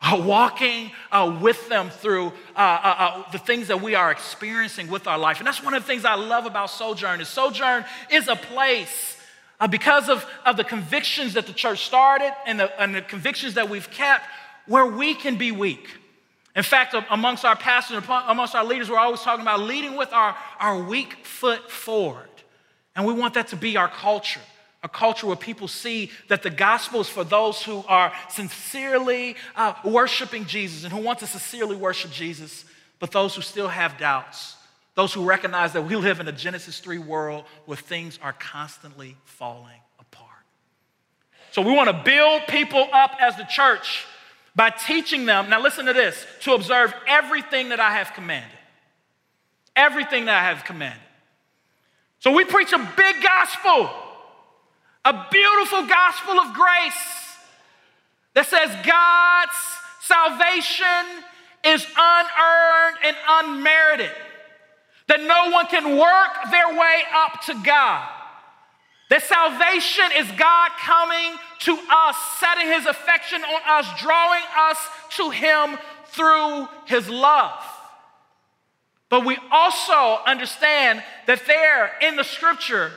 Uh, 0.05 0.21
walking 0.21 0.91
uh, 1.13 1.33
with 1.41 1.69
them 1.69 1.89
through 1.89 2.27
uh, 2.57 2.59
uh, 2.59 2.95
uh, 2.97 3.31
the 3.31 3.37
things 3.37 3.69
that 3.69 3.81
we 3.81 3.95
are 3.95 4.11
experiencing 4.11 4.89
with 4.89 5.07
our 5.07 5.17
life. 5.17 5.37
And 5.37 5.47
that's 5.47 5.63
one 5.63 5.73
of 5.73 5.81
the 5.81 5.87
things 5.87 6.03
I 6.03 6.15
love 6.15 6.45
about 6.45 6.69
Sojourn 6.71 7.21
is 7.21 7.29
Sojourn 7.29 7.85
is 8.11 8.27
a 8.27 8.35
place 8.35 9.17
uh, 9.61 9.67
because 9.67 10.09
of, 10.09 10.25
of 10.45 10.57
the 10.57 10.65
convictions 10.65 11.35
that 11.35 11.47
the 11.47 11.53
church 11.53 11.85
started 11.85 12.33
and 12.45 12.59
the, 12.59 12.81
and 12.81 12.93
the 12.93 13.01
convictions 13.01 13.53
that 13.53 13.69
we've 13.69 13.89
kept 13.91 14.25
where 14.67 14.85
we 14.85 15.15
can 15.15 15.37
be 15.37 15.53
weak. 15.53 15.87
In 16.53 16.63
fact, 16.63 16.93
amongst 17.09 17.45
our 17.45 17.55
pastors, 17.55 18.03
amongst 18.27 18.55
our 18.55 18.65
leaders, 18.65 18.89
we're 18.89 18.99
always 18.99 19.21
talking 19.21 19.41
about 19.41 19.61
leading 19.61 19.95
with 19.95 20.11
our, 20.11 20.35
our 20.59 20.83
weak 20.83 21.25
foot 21.25 21.71
forward. 21.71 22.27
And 22.95 23.05
we 23.05 23.13
want 23.13 23.33
that 23.33 23.47
to 23.49 23.55
be 23.55 23.77
our 23.77 23.87
culture 23.87 24.41
a 24.83 24.89
culture 24.89 25.25
where 25.25 25.37
people 25.37 25.67
see 25.67 26.11
that 26.27 26.43
the 26.43 26.49
gospel 26.49 26.99
is 26.99 27.07
for 27.07 27.23
those 27.23 27.63
who 27.63 27.83
are 27.87 28.11
sincerely 28.29 29.37
uh, 29.55 29.73
worshiping 29.85 30.45
Jesus 30.45 30.83
and 30.83 30.91
who 30.91 30.99
want 30.99 31.19
to 31.19 31.27
sincerely 31.27 31.77
worship 31.77 32.11
Jesus, 32.11 32.65
but 32.99 33.11
those 33.11 33.33
who 33.33 33.41
still 33.41 33.69
have 33.69 33.97
doubts, 33.97 34.57
those 34.95 35.13
who 35.13 35.23
recognize 35.23 35.71
that 35.73 35.83
we 35.83 35.95
live 35.95 36.19
in 36.19 36.27
a 36.27 36.33
Genesis 36.33 36.79
3 36.79 36.97
world 36.97 37.45
where 37.65 37.77
things 37.77 38.19
are 38.21 38.33
constantly 38.33 39.15
falling 39.23 39.79
apart. 39.99 40.29
So 41.51 41.61
we 41.61 41.71
want 41.71 41.89
to 41.89 42.03
build 42.03 42.41
people 42.47 42.85
up 42.91 43.15
as 43.21 43.37
the 43.37 43.45
church 43.45 44.05
by 44.53 44.69
teaching 44.69 45.25
them, 45.25 45.49
now 45.49 45.61
listen 45.61 45.85
to 45.85 45.93
this, 45.93 46.27
to 46.41 46.53
observe 46.53 46.93
everything 47.07 47.69
that 47.69 47.79
I 47.79 47.91
have 47.91 48.13
commanded. 48.13 48.51
Everything 49.75 50.25
that 50.25 50.35
I 50.35 50.53
have 50.53 50.65
commanded. 50.65 51.01
So 52.23 52.31
we 52.31 52.45
preach 52.45 52.71
a 52.71 52.77
big 52.95 53.21
gospel, 53.21 53.89
a 55.03 55.25
beautiful 55.29 55.85
gospel 55.85 56.39
of 56.39 56.53
grace 56.53 57.35
that 58.33 58.45
says 58.45 58.69
God's 58.85 59.51
salvation 59.99 61.21
is 61.65 61.85
unearned 61.85 62.97
and 63.03 63.17
unmerited, 63.27 64.11
that 65.09 65.19
no 65.19 65.49
one 65.51 65.67
can 65.67 65.97
work 65.97 66.49
their 66.49 66.79
way 66.79 67.01
up 67.13 67.41
to 67.47 67.61
God. 67.61 68.07
That 69.09 69.23
salvation 69.23 70.05
is 70.15 70.31
God 70.39 70.71
coming 70.79 71.37
to 71.59 71.77
us, 71.91 72.15
setting 72.39 72.67
his 72.67 72.85
affection 72.85 73.41
on 73.43 73.61
us, 73.67 74.01
drawing 74.01 74.43
us 74.57 74.77
to 75.17 75.29
him 75.29 75.77
through 76.05 76.69
his 76.85 77.09
love. 77.09 77.59
But 79.13 79.25
we 79.25 79.37
also 79.51 80.23
understand 80.25 81.03
that 81.27 81.45
there 81.45 81.91
in 82.01 82.15
the 82.15 82.23
scripture 82.23 82.89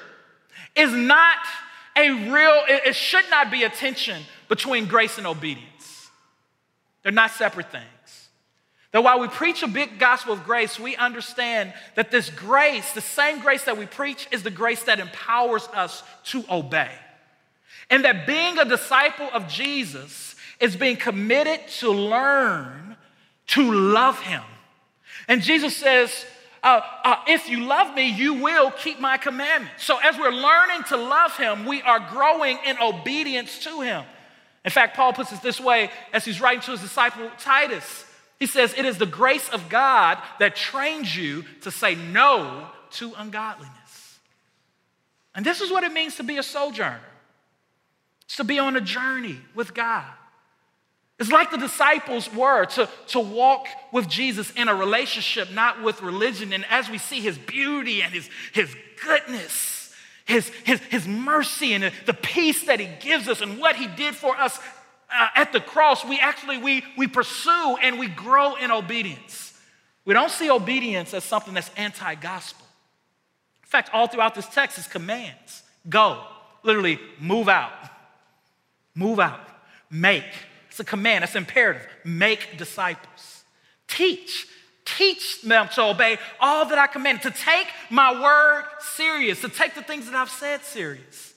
is 0.74 0.90
not 0.90 1.36
a 1.94 2.08
real, 2.32 2.62
it 2.66 2.96
should 2.96 3.26
not 3.28 3.50
be 3.50 3.64
a 3.64 3.68
tension 3.68 4.22
between 4.48 4.86
grace 4.86 5.18
and 5.18 5.26
obedience. 5.26 6.08
They're 7.02 7.12
not 7.12 7.32
separate 7.32 7.70
things. 7.70 7.84
That 8.92 9.04
while 9.04 9.20
we 9.20 9.28
preach 9.28 9.62
a 9.62 9.68
big 9.68 9.98
gospel 9.98 10.32
of 10.32 10.44
grace, 10.44 10.80
we 10.80 10.96
understand 10.96 11.74
that 11.96 12.10
this 12.10 12.30
grace, 12.30 12.92
the 12.92 13.02
same 13.02 13.40
grace 13.40 13.64
that 13.64 13.76
we 13.76 13.84
preach, 13.84 14.26
is 14.30 14.42
the 14.42 14.50
grace 14.50 14.84
that 14.84 15.00
empowers 15.00 15.68
us 15.74 16.02
to 16.30 16.42
obey. 16.50 16.92
And 17.90 18.06
that 18.06 18.26
being 18.26 18.56
a 18.56 18.64
disciple 18.64 19.28
of 19.34 19.48
Jesus 19.48 20.34
is 20.60 20.76
being 20.76 20.96
committed 20.96 21.68
to 21.80 21.90
learn 21.90 22.96
to 23.48 23.70
love 23.70 24.18
him 24.20 24.40
and 25.28 25.42
Jesus 25.42 25.76
says, 25.76 26.24
uh, 26.62 26.80
uh, 27.04 27.16
if 27.28 27.48
you 27.48 27.64
love 27.64 27.94
me, 27.94 28.08
you 28.08 28.34
will 28.34 28.70
keep 28.70 28.98
my 28.98 29.16
commandments. 29.16 29.84
So, 29.84 29.98
as 29.98 30.18
we're 30.18 30.32
learning 30.32 30.82
to 30.88 30.96
love 30.96 31.36
him, 31.36 31.64
we 31.64 31.82
are 31.82 32.00
growing 32.10 32.58
in 32.66 32.76
obedience 32.78 33.60
to 33.60 33.82
him. 33.82 34.04
In 34.64 34.70
fact, 34.70 34.96
Paul 34.96 35.12
puts 35.12 35.32
it 35.32 35.42
this 35.42 35.60
way 35.60 35.90
as 36.12 36.24
he's 36.24 36.40
writing 36.40 36.62
to 36.62 36.72
his 36.72 36.80
disciple 36.80 37.30
Titus. 37.38 38.04
He 38.40 38.46
says, 38.46 38.74
It 38.76 38.84
is 38.84 38.98
the 38.98 39.06
grace 39.06 39.48
of 39.50 39.68
God 39.68 40.18
that 40.40 40.56
trains 40.56 41.14
you 41.14 41.44
to 41.60 41.70
say 41.70 41.94
no 41.94 42.66
to 42.92 43.12
ungodliness. 43.16 44.18
And 45.36 45.46
this 45.46 45.60
is 45.60 45.70
what 45.70 45.84
it 45.84 45.92
means 45.92 46.16
to 46.16 46.24
be 46.24 46.38
a 46.38 46.42
sojourner 46.42 47.00
it's 48.24 48.36
to 48.36 48.44
be 48.44 48.58
on 48.58 48.74
a 48.74 48.80
journey 48.80 49.38
with 49.54 49.72
God. 49.72 50.04
It's 51.18 51.32
like 51.32 51.50
the 51.50 51.56
disciples 51.56 52.32
were 52.34 52.66
to, 52.66 52.88
to 53.08 53.20
walk 53.20 53.66
with 53.90 54.06
Jesus 54.06 54.50
in 54.50 54.68
a 54.68 54.74
relationship, 54.74 55.50
not 55.50 55.82
with 55.82 56.02
religion. 56.02 56.52
And 56.52 56.66
as 56.68 56.90
we 56.90 56.98
see 56.98 57.20
his 57.20 57.38
beauty 57.38 58.02
and 58.02 58.12
his, 58.12 58.28
his 58.52 58.74
goodness, 59.02 59.94
his, 60.26 60.48
his, 60.64 60.80
his 60.80 61.08
mercy 61.08 61.72
and 61.72 61.90
the 62.04 62.12
peace 62.12 62.64
that 62.64 62.80
he 62.80 62.88
gives 63.00 63.28
us 63.28 63.40
and 63.40 63.58
what 63.58 63.76
he 63.76 63.86
did 63.86 64.14
for 64.14 64.36
us 64.36 64.58
uh, 65.10 65.28
at 65.34 65.52
the 65.52 65.60
cross, 65.60 66.04
we 66.04 66.18
actually 66.18 66.58
we, 66.58 66.84
we 66.98 67.06
pursue 67.06 67.76
and 67.80 67.98
we 67.98 68.08
grow 68.08 68.56
in 68.56 68.70
obedience. 68.70 69.58
We 70.04 70.12
don't 70.12 70.30
see 70.30 70.50
obedience 70.50 71.14
as 71.14 71.24
something 71.24 71.54
that's 71.54 71.70
anti-gospel. 71.76 72.66
In 73.62 73.68
fact, 73.68 73.88
all 73.92 74.06
throughout 74.06 74.34
this 74.34 74.46
text 74.48 74.78
is 74.78 74.86
commands. 74.86 75.62
Go, 75.88 76.22
literally 76.62 77.00
move 77.18 77.48
out. 77.48 77.72
Move 78.94 79.18
out. 79.18 79.40
Make 79.90 80.24
it's 80.76 80.80
a 80.80 80.84
command, 80.84 81.24
it's 81.24 81.34
imperative. 81.34 81.86
Make 82.04 82.58
disciples. 82.58 83.44
Teach. 83.88 84.46
Teach 84.84 85.40
them 85.40 85.70
to 85.70 85.84
obey 85.84 86.18
all 86.38 86.66
that 86.66 86.76
I 86.76 86.86
command, 86.86 87.22
to 87.22 87.30
take 87.30 87.66
my 87.88 88.12
word 88.12 88.64
serious, 88.80 89.40
to 89.40 89.48
take 89.48 89.74
the 89.74 89.82
things 89.82 90.04
that 90.04 90.14
I've 90.14 90.28
said 90.28 90.62
serious. 90.64 91.32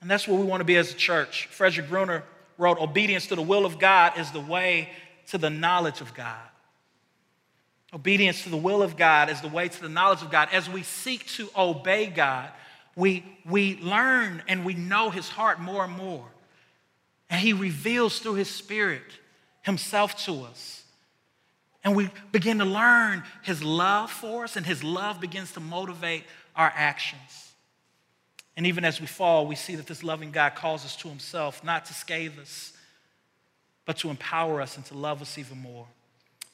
And 0.00 0.10
that's 0.10 0.26
where 0.26 0.38
we 0.38 0.46
want 0.46 0.62
to 0.62 0.64
be 0.64 0.76
as 0.76 0.92
a 0.92 0.96
church. 0.96 1.46
Frederick 1.50 1.90
Bruner 1.90 2.24
wrote 2.56 2.78
Obedience 2.80 3.26
to 3.26 3.36
the 3.36 3.42
will 3.42 3.66
of 3.66 3.78
God 3.78 4.18
is 4.18 4.30
the 4.30 4.40
way 4.40 4.88
to 5.26 5.36
the 5.36 5.50
knowledge 5.50 6.00
of 6.00 6.14
God. 6.14 6.48
Obedience 7.92 8.44
to 8.44 8.48
the 8.48 8.56
will 8.56 8.82
of 8.82 8.96
God 8.96 9.28
is 9.28 9.42
the 9.42 9.48
way 9.48 9.68
to 9.68 9.82
the 9.82 9.90
knowledge 9.90 10.22
of 10.22 10.30
God. 10.30 10.48
As 10.52 10.70
we 10.70 10.82
seek 10.84 11.26
to 11.32 11.50
obey 11.54 12.06
God, 12.06 12.48
we, 12.96 13.26
we 13.44 13.76
learn 13.82 14.42
and 14.48 14.64
we 14.64 14.72
know 14.72 15.10
His 15.10 15.28
heart 15.28 15.60
more 15.60 15.84
and 15.84 15.92
more. 15.92 16.24
And 17.30 17.40
He 17.40 17.52
reveals 17.52 18.18
through 18.18 18.34
His 18.34 18.50
Spirit 18.50 19.02
Himself 19.62 20.24
to 20.24 20.44
us. 20.44 20.82
And 21.84 21.94
we 21.94 22.10
begin 22.32 22.58
to 22.58 22.64
learn 22.64 23.22
His 23.42 23.62
love 23.62 24.10
for 24.10 24.44
us, 24.44 24.56
and 24.56 24.66
His 24.66 24.82
love 24.82 25.20
begins 25.20 25.52
to 25.52 25.60
motivate 25.60 26.24
our 26.56 26.72
actions. 26.74 27.52
And 28.56 28.66
even 28.66 28.84
as 28.84 29.00
we 29.00 29.06
fall, 29.06 29.46
we 29.46 29.54
see 29.54 29.76
that 29.76 29.86
this 29.86 30.02
loving 30.02 30.32
God 30.32 30.54
calls 30.56 30.84
us 30.84 30.96
to 30.96 31.08
Himself, 31.08 31.62
not 31.62 31.84
to 31.86 31.94
scathe 31.94 32.38
us, 32.40 32.72
but 33.86 33.98
to 33.98 34.10
empower 34.10 34.60
us 34.60 34.76
and 34.76 34.84
to 34.86 34.94
love 34.94 35.22
us 35.22 35.38
even 35.38 35.58
more. 35.58 35.86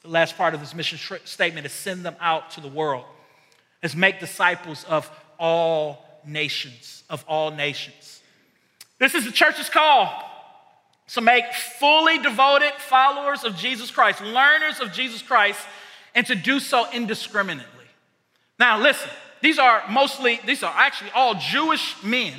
The 0.03 0.09
last 0.09 0.37
part 0.37 0.53
of 0.53 0.59
this 0.59 0.75
mission 0.75 0.99
statement 1.25 1.65
is 1.65 1.71
send 1.71 2.05
them 2.05 2.15
out 2.19 2.51
to 2.51 2.61
the 2.61 2.67
world, 2.67 3.05
is 3.81 3.95
make 3.95 4.19
disciples 4.19 4.83
of 4.85 5.09
all 5.39 6.21
nations, 6.25 7.03
of 7.09 7.25
all 7.27 7.49
nations. 7.49 8.21
This 8.99 9.15
is 9.15 9.25
the 9.25 9.31
church's 9.31 9.67
call. 9.67 10.34
So 11.07 11.21
make 11.21 11.45
fully 11.53 12.17
devoted 12.17 12.73
followers 12.77 13.43
of 13.43 13.55
Jesus 13.55 13.91
Christ, 13.91 14.21
learners 14.21 14.79
of 14.79 14.91
Jesus 14.91 15.21
Christ, 15.21 15.59
and 16.15 16.25
to 16.27 16.35
do 16.35 16.59
so 16.59 16.89
indiscriminately. 16.91 17.85
Now, 18.57 18.79
listen, 18.79 19.09
these 19.41 19.59
are 19.59 19.83
mostly, 19.89 20.39
these 20.45 20.63
are 20.63 20.73
actually 20.75 21.11
all 21.11 21.35
Jewish 21.35 21.95
men 22.03 22.33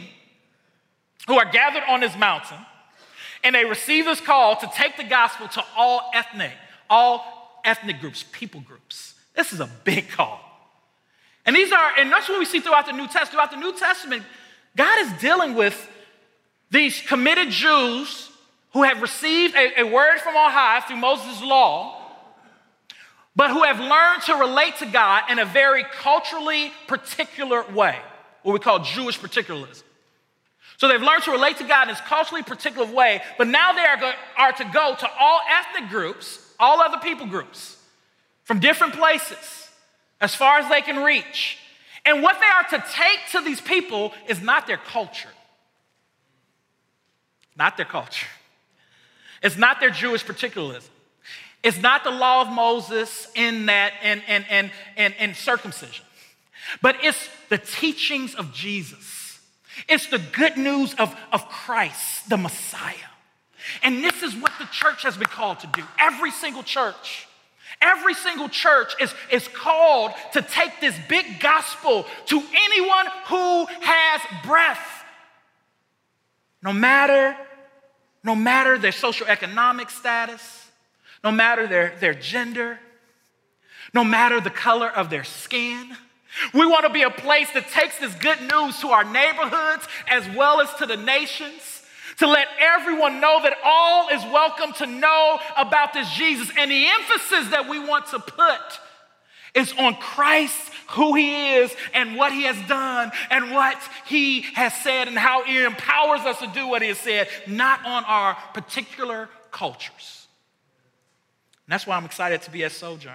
who 1.26 1.38
are 1.38 1.44
gathered 1.44 1.85
on 1.88 2.00
this 2.00 2.16
mountain, 2.16 2.59
and 3.44 3.55
they 3.55 3.64
receive 3.64 4.07
this 4.07 4.20
call 4.20 4.57
to 4.57 4.70
take 4.74 4.96
the 4.96 5.05
gospel 5.05 5.46
to 5.48 5.64
all 5.76 6.11
ethnic, 6.14 6.52
all 6.90 7.61
ethnic 7.64 8.00
groups, 8.00 8.24
people 8.33 8.61
groups. 8.61 9.14
This 9.35 9.52
is 9.52 9.61
a 9.61 9.70
big 9.85 10.09
call. 10.09 10.40
And 11.44 11.55
these 11.55 11.70
are, 11.70 11.90
and 11.98 12.11
that's 12.11 12.29
what 12.29 12.38
we 12.38 12.44
see 12.44 12.59
throughout 12.59 12.87
the 12.87 12.92
New 12.92 13.07
Testament. 13.07 13.31
Throughout 13.31 13.50
the 13.52 13.57
New 13.59 13.76
Testament, 13.76 14.24
God 14.76 15.00
is 15.07 15.20
dealing 15.20 15.55
with 15.55 15.88
these 16.70 17.00
committed 17.02 17.50
Jews 17.50 18.31
who 18.76 18.82
have 18.82 19.00
received 19.00 19.56
a, 19.56 19.80
a 19.80 19.84
word 19.84 20.18
from 20.18 20.36
on 20.36 20.50
high 20.50 20.80
through 20.80 20.98
Moses' 20.98 21.40
law, 21.40 21.98
but 23.34 23.50
who 23.50 23.62
have 23.62 23.80
learned 23.80 24.22
to 24.24 24.34
relate 24.34 24.76
to 24.76 24.84
God 24.84 25.30
in 25.30 25.38
a 25.38 25.46
very 25.46 25.82
culturally 25.82 26.70
particular 26.86 27.64
way, 27.72 27.98
what 28.42 28.52
we 28.52 28.58
call 28.58 28.80
Jewish 28.80 29.18
particularism. 29.18 29.82
So 30.76 30.88
they've 30.88 31.00
learned 31.00 31.22
to 31.22 31.30
relate 31.30 31.56
to 31.56 31.64
God 31.64 31.84
in 31.84 31.94
this 31.94 32.02
culturally 32.02 32.42
particular 32.42 32.86
way, 32.92 33.22
but 33.38 33.46
now 33.46 33.72
they 33.72 33.80
are, 33.80 33.96
go, 33.96 34.12
are 34.36 34.52
to 34.52 34.64
go 34.64 34.94
to 34.94 35.08
all 35.18 35.40
ethnic 35.48 35.88
groups, 35.88 36.38
all 36.60 36.82
other 36.82 36.98
people 36.98 37.24
groups, 37.24 37.78
from 38.44 38.60
different 38.60 38.92
places, 38.92 39.70
as 40.20 40.34
far 40.34 40.58
as 40.58 40.68
they 40.68 40.82
can 40.82 41.02
reach. 41.02 41.56
And 42.04 42.22
what 42.22 42.36
they 42.40 42.74
are 42.76 42.78
to 42.78 42.86
take 42.92 43.20
to 43.32 43.40
these 43.40 43.62
people 43.62 44.12
is 44.28 44.42
not 44.42 44.66
their 44.66 44.76
culture. 44.76 45.30
Not 47.56 47.78
their 47.78 47.86
culture. 47.86 48.26
It's 49.46 49.56
not 49.56 49.78
their 49.78 49.90
Jewish 49.90 50.26
particularism. 50.26 50.90
It's 51.62 51.80
not 51.80 52.02
the 52.02 52.11
law 52.11 52.42
of 52.42 52.48
Moses 52.48 53.28
in 53.37 53.66
that 53.66 53.92
and, 54.02 54.20
and, 54.26 54.44
and, 54.50 54.70
and, 54.96 55.14
and 55.20 55.37
circumcision, 55.37 56.04
but 56.82 56.96
it's 57.02 57.28
the 57.48 57.59
teachings 57.59 58.35
of 58.35 58.52
Jesus. 58.52 59.40
It's 59.88 60.09
the 60.09 60.18
good 60.18 60.56
news 60.56 60.94
of, 60.94 61.14
of 61.32 61.48
Christ, 61.48 62.28
the 62.28 62.37
Messiah. 62.37 62.94
And 63.82 64.02
this 64.02 64.22
is 64.22 64.35
what 64.35 64.52
the 64.59 64.66
church 64.66 65.02
has 65.02 65.16
been 65.16 65.28
called 65.28 65.61
to 65.61 65.68
do. 65.68 65.82
Every 65.98 66.32
single 66.32 66.62
church. 66.62 67.28
Every 67.80 68.14
single 68.14 68.48
church 68.48 68.94
is, 69.00 69.14
is 69.30 69.46
called 69.48 70.12
to 70.32 70.42
take 70.42 70.80
this 70.80 70.96
big 71.09 71.38
gospel 71.40 72.06
to 72.26 72.42
anyone 72.52 73.06
who 73.26 73.66
has 73.66 74.20
breath. 74.44 75.04
No 76.62 76.72
matter 76.72 77.37
no 78.26 78.34
matter 78.34 78.76
their 78.76 78.90
socioeconomic 78.90 79.88
status, 79.88 80.68
no 81.22 81.30
matter 81.30 81.68
their, 81.68 81.94
their 82.00 82.12
gender, 82.12 82.80
no 83.94 84.02
matter 84.02 84.40
the 84.40 84.50
color 84.50 84.90
of 84.90 85.10
their 85.10 85.22
skin. 85.22 85.96
We 86.52 86.66
want 86.66 86.84
to 86.84 86.92
be 86.92 87.02
a 87.02 87.10
place 87.10 87.52
that 87.52 87.68
takes 87.68 88.00
this 88.00 88.12
good 88.16 88.40
news 88.40 88.80
to 88.80 88.88
our 88.88 89.04
neighborhoods 89.04 89.86
as 90.08 90.28
well 90.36 90.60
as 90.60 90.74
to 90.74 90.86
the 90.86 90.96
nations, 90.96 91.84
to 92.18 92.26
let 92.26 92.48
everyone 92.58 93.20
know 93.20 93.40
that 93.42 93.56
all 93.64 94.08
is 94.08 94.22
welcome 94.24 94.72
to 94.74 94.86
know 94.86 95.38
about 95.56 95.92
this 95.92 96.10
Jesus. 96.10 96.50
And 96.58 96.68
the 96.68 96.84
emphasis 96.84 97.50
that 97.50 97.68
we 97.68 97.78
want 97.78 98.06
to 98.06 98.18
put 98.18 98.80
is 99.56 99.72
on 99.78 99.94
Christ 99.96 100.72
who 100.90 101.14
he 101.14 101.54
is 101.56 101.74
and 101.94 102.16
what 102.16 102.32
he 102.32 102.44
has 102.44 102.56
done 102.68 103.10
and 103.30 103.50
what 103.50 103.76
he 104.06 104.42
has 104.42 104.72
said 104.82 105.08
and 105.08 105.18
how 105.18 105.42
he 105.44 105.64
empowers 105.64 106.20
us 106.20 106.38
to 106.38 106.46
do 106.48 106.68
what 106.68 106.82
he 106.82 106.88
has 106.88 106.98
said, 106.98 107.28
not 107.46 107.84
on 107.84 108.04
our 108.04 108.36
particular 108.54 109.28
cultures. 109.50 110.28
And 111.66 111.72
that's 111.72 111.86
why 111.86 111.96
I'm 111.96 112.04
excited 112.04 112.42
to 112.42 112.50
be 112.50 112.64
at 112.64 112.72
Sojourn. 112.72 113.14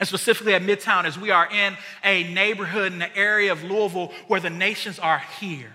And 0.00 0.08
specifically 0.08 0.54
at 0.54 0.62
Midtown, 0.62 1.04
as 1.04 1.18
we 1.18 1.30
are 1.30 1.48
in 1.50 1.76
a 2.02 2.24
neighborhood 2.32 2.92
in 2.92 2.98
the 2.98 3.14
area 3.16 3.52
of 3.52 3.62
Louisville 3.62 4.12
where 4.26 4.40
the 4.40 4.50
nations 4.50 4.98
are 4.98 5.22
here. 5.38 5.72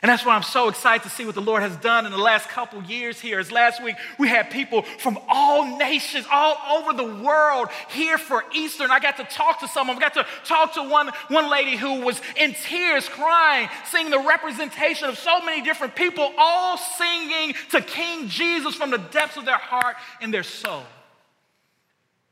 And 0.00 0.08
that's 0.08 0.24
why 0.24 0.36
I'm 0.36 0.44
so 0.44 0.68
excited 0.68 1.02
to 1.02 1.10
see 1.10 1.24
what 1.24 1.34
the 1.34 1.40
Lord 1.40 1.62
has 1.62 1.74
done 1.78 2.06
in 2.06 2.12
the 2.12 2.18
last 2.18 2.48
couple 2.48 2.80
years 2.84 3.20
here. 3.20 3.40
As 3.40 3.50
last 3.50 3.82
week, 3.82 3.96
we 4.16 4.28
had 4.28 4.48
people 4.48 4.82
from 4.82 5.18
all 5.28 5.76
nations, 5.76 6.24
all 6.30 6.56
over 6.78 6.92
the 6.92 7.20
world 7.20 7.68
here 7.90 8.16
for 8.16 8.44
Easter. 8.54 8.84
And 8.84 8.92
I 8.92 9.00
got 9.00 9.16
to 9.16 9.24
talk 9.24 9.58
to 9.60 9.66
someone. 9.66 9.96
I 9.96 10.00
got 10.00 10.14
to 10.14 10.26
talk 10.44 10.74
to 10.74 10.88
one, 10.88 11.10
one 11.28 11.50
lady 11.50 11.76
who 11.76 12.02
was 12.02 12.20
in 12.36 12.54
tears, 12.54 13.08
crying, 13.08 13.68
seeing 13.86 14.10
the 14.10 14.20
representation 14.20 15.08
of 15.08 15.18
so 15.18 15.40
many 15.40 15.62
different 15.62 15.96
people, 15.96 16.32
all 16.38 16.76
singing 16.76 17.54
to 17.70 17.80
King 17.80 18.28
Jesus 18.28 18.76
from 18.76 18.92
the 18.92 18.98
depths 18.98 19.36
of 19.36 19.46
their 19.46 19.58
heart 19.58 19.96
and 20.20 20.32
their 20.32 20.44
soul. 20.44 20.84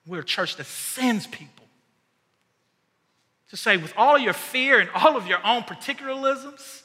We're 0.07 0.21
a 0.21 0.25
church 0.25 0.55
that 0.57 0.67
sends 0.67 1.27
people 1.27 1.67
to 3.51 3.57
say, 3.57 3.77
with 3.77 3.93
all 3.97 4.15
of 4.15 4.23
your 4.23 4.35
fear 4.35 4.79
and 4.79 4.89
all 4.95 5.17
of 5.17 5.27
your 5.27 5.45
own 5.45 5.63
particularisms, 5.63 6.83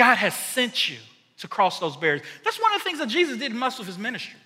God 0.00 0.16
has 0.16 0.34
sent 0.34 0.88
you 0.88 0.96
to 1.40 1.46
cross 1.46 1.78
those 1.78 1.94
barriers. 1.94 2.22
That's 2.42 2.58
one 2.58 2.72
of 2.72 2.80
the 2.80 2.84
things 2.84 3.00
that 3.00 3.08
Jesus 3.10 3.36
did 3.36 3.52
most 3.52 3.80
of 3.80 3.86
his 3.86 3.98
ministry. 3.98 4.40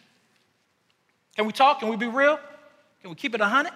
Can 1.36 1.46
we 1.46 1.52
talk? 1.52 1.78
Can 1.78 1.90
we 1.90 1.96
be 1.96 2.08
real? 2.08 2.40
Can 3.00 3.10
we 3.10 3.14
keep 3.14 3.36
it 3.36 3.40
100? 3.40 3.72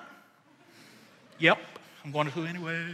Yep, 1.39 1.59
I'm 2.05 2.11
going 2.11 2.27
to 2.27 2.33
who 2.33 2.47
anyway. 2.47 2.85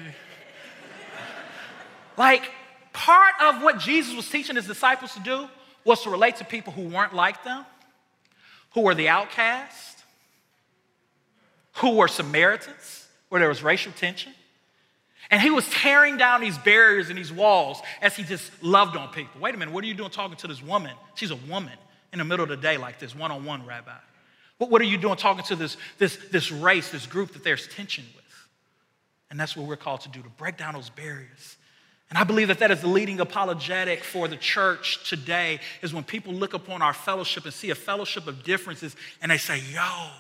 like, 2.19 2.51
part 2.93 3.33
of 3.43 3.63
what 3.63 3.79
Jesus 3.79 4.15
was 4.15 4.29
teaching 4.29 4.57
his 4.57 4.67
disciples 4.67 5.15
to 5.15 5.21
do 5.21 5.49
was 5.87 6.03
to 6.03 6.11
relate 6.11 6.37
to 6.37 6.45
people 6.45 6.71
who 6.75 6.83
weren't 6.83 7.15
like 7.15 7.43
them, 7.43 7.65
who 8.75 8.83
were 8.83 8.95
the 8.95 9.09
outcast, 9.09 10.05
who 11.77 11.93
were 11.97 12.07
Samaritans, 12.07 13.07
where 13.31 13.39
there 13.39 13.49
was 13.49 13.63
racial 13.63 13.93
tension. 13.93 14.35
And 15.31 15.41
he 15.41 15.51
was 15.51 15.69
tearing 15.69 16.17
down 16.17 16.41
these 16.41 16.59
barriers 16.59 17.09
and 17.09 17.19
these 17.19 17.33
walls 17.33 17.81
as 18.03 18.17
he 18.17 18.23
just 18.23 18.51
loved 18.63 18.97
on 18.97 19.09
people. 19.09 19.41
Wait 19.41 19.55
a 19.55 19.59
minute, 19.59 19.73
what 19.73 19.85
are 19.85 19.87
you 19.87 19.95
doing 19.95 20.11
talking 20.11 20.37
to 20.39 20.47
this 20.47 20.63
woman? 20.63 20.93
She's 21.15 21.31
a 21.31 21.39
woman 21.49 21.73
in 22.13 22.19
the 22.19 22.25
middle 22.25 22.45
of 22.45 22.49
the 22.49 22.57
day 22.57 22.77
like 22.77 22.99
this, 22.99 23.15
one 23.15 23.31
on 23.31 23.45
one, 23.45 23.67
Rabbi. 23.67 23.93
What, 24.59 24.71
what 24.71 24.81
are 24.81 24.85
you 24.85 24.99
doing 24.99 25.17
talking 25.17 25.45
to 25.45 25.57
this, 25.57 25.77
this, 25.99 26.17
this 26.31 26.53
race, 26.53 26.91
this 26.91 27.07
group 27.07 27.33
that 27.33 27.43
there's 27.43 27.67
tension 27.69 28.05
with? 28.15 28.25
And 29.31 29.41
that's 29.41 29.57
what 29.57 29.67
we're 29.67 29.77
called 29.77 30.03
to 30.03 30.09
do, 30.09 30.23
to 30.23 30.29
break 30.29 30.57
down 30.57 30.75
those 30.75 30.91
barriers. 30.91 31.57
And 32.11 32.19
I 32.19 32.25
believe 32.25 32.49
that 32.49 32.61
that 32.61 32.71
is 32.71 32.81
the 32.81 32.89
leading 32.89 33.19
apologetic 33.19 34.05
for 34.05 34.29
the 34.29 34.37
church 34.37 35.09
today 35.09 35.59
is 35.83 35.93
when 35.93 36.05
people 36.05 36.33
look 36.33 36.55
upon 36.55 36.83
our 36.83 36.93
fellowship 36.93 37.45
and 37.45 37.53
see 37.53 37.71
a 37.71 37.75
fellowship 37.75 38.29
of 38.29 38.45
differences 38.45 38.95
and 39.21 39.33
they 39.33 39.39
say, 39.39 39.61
yo, 39.73 40.11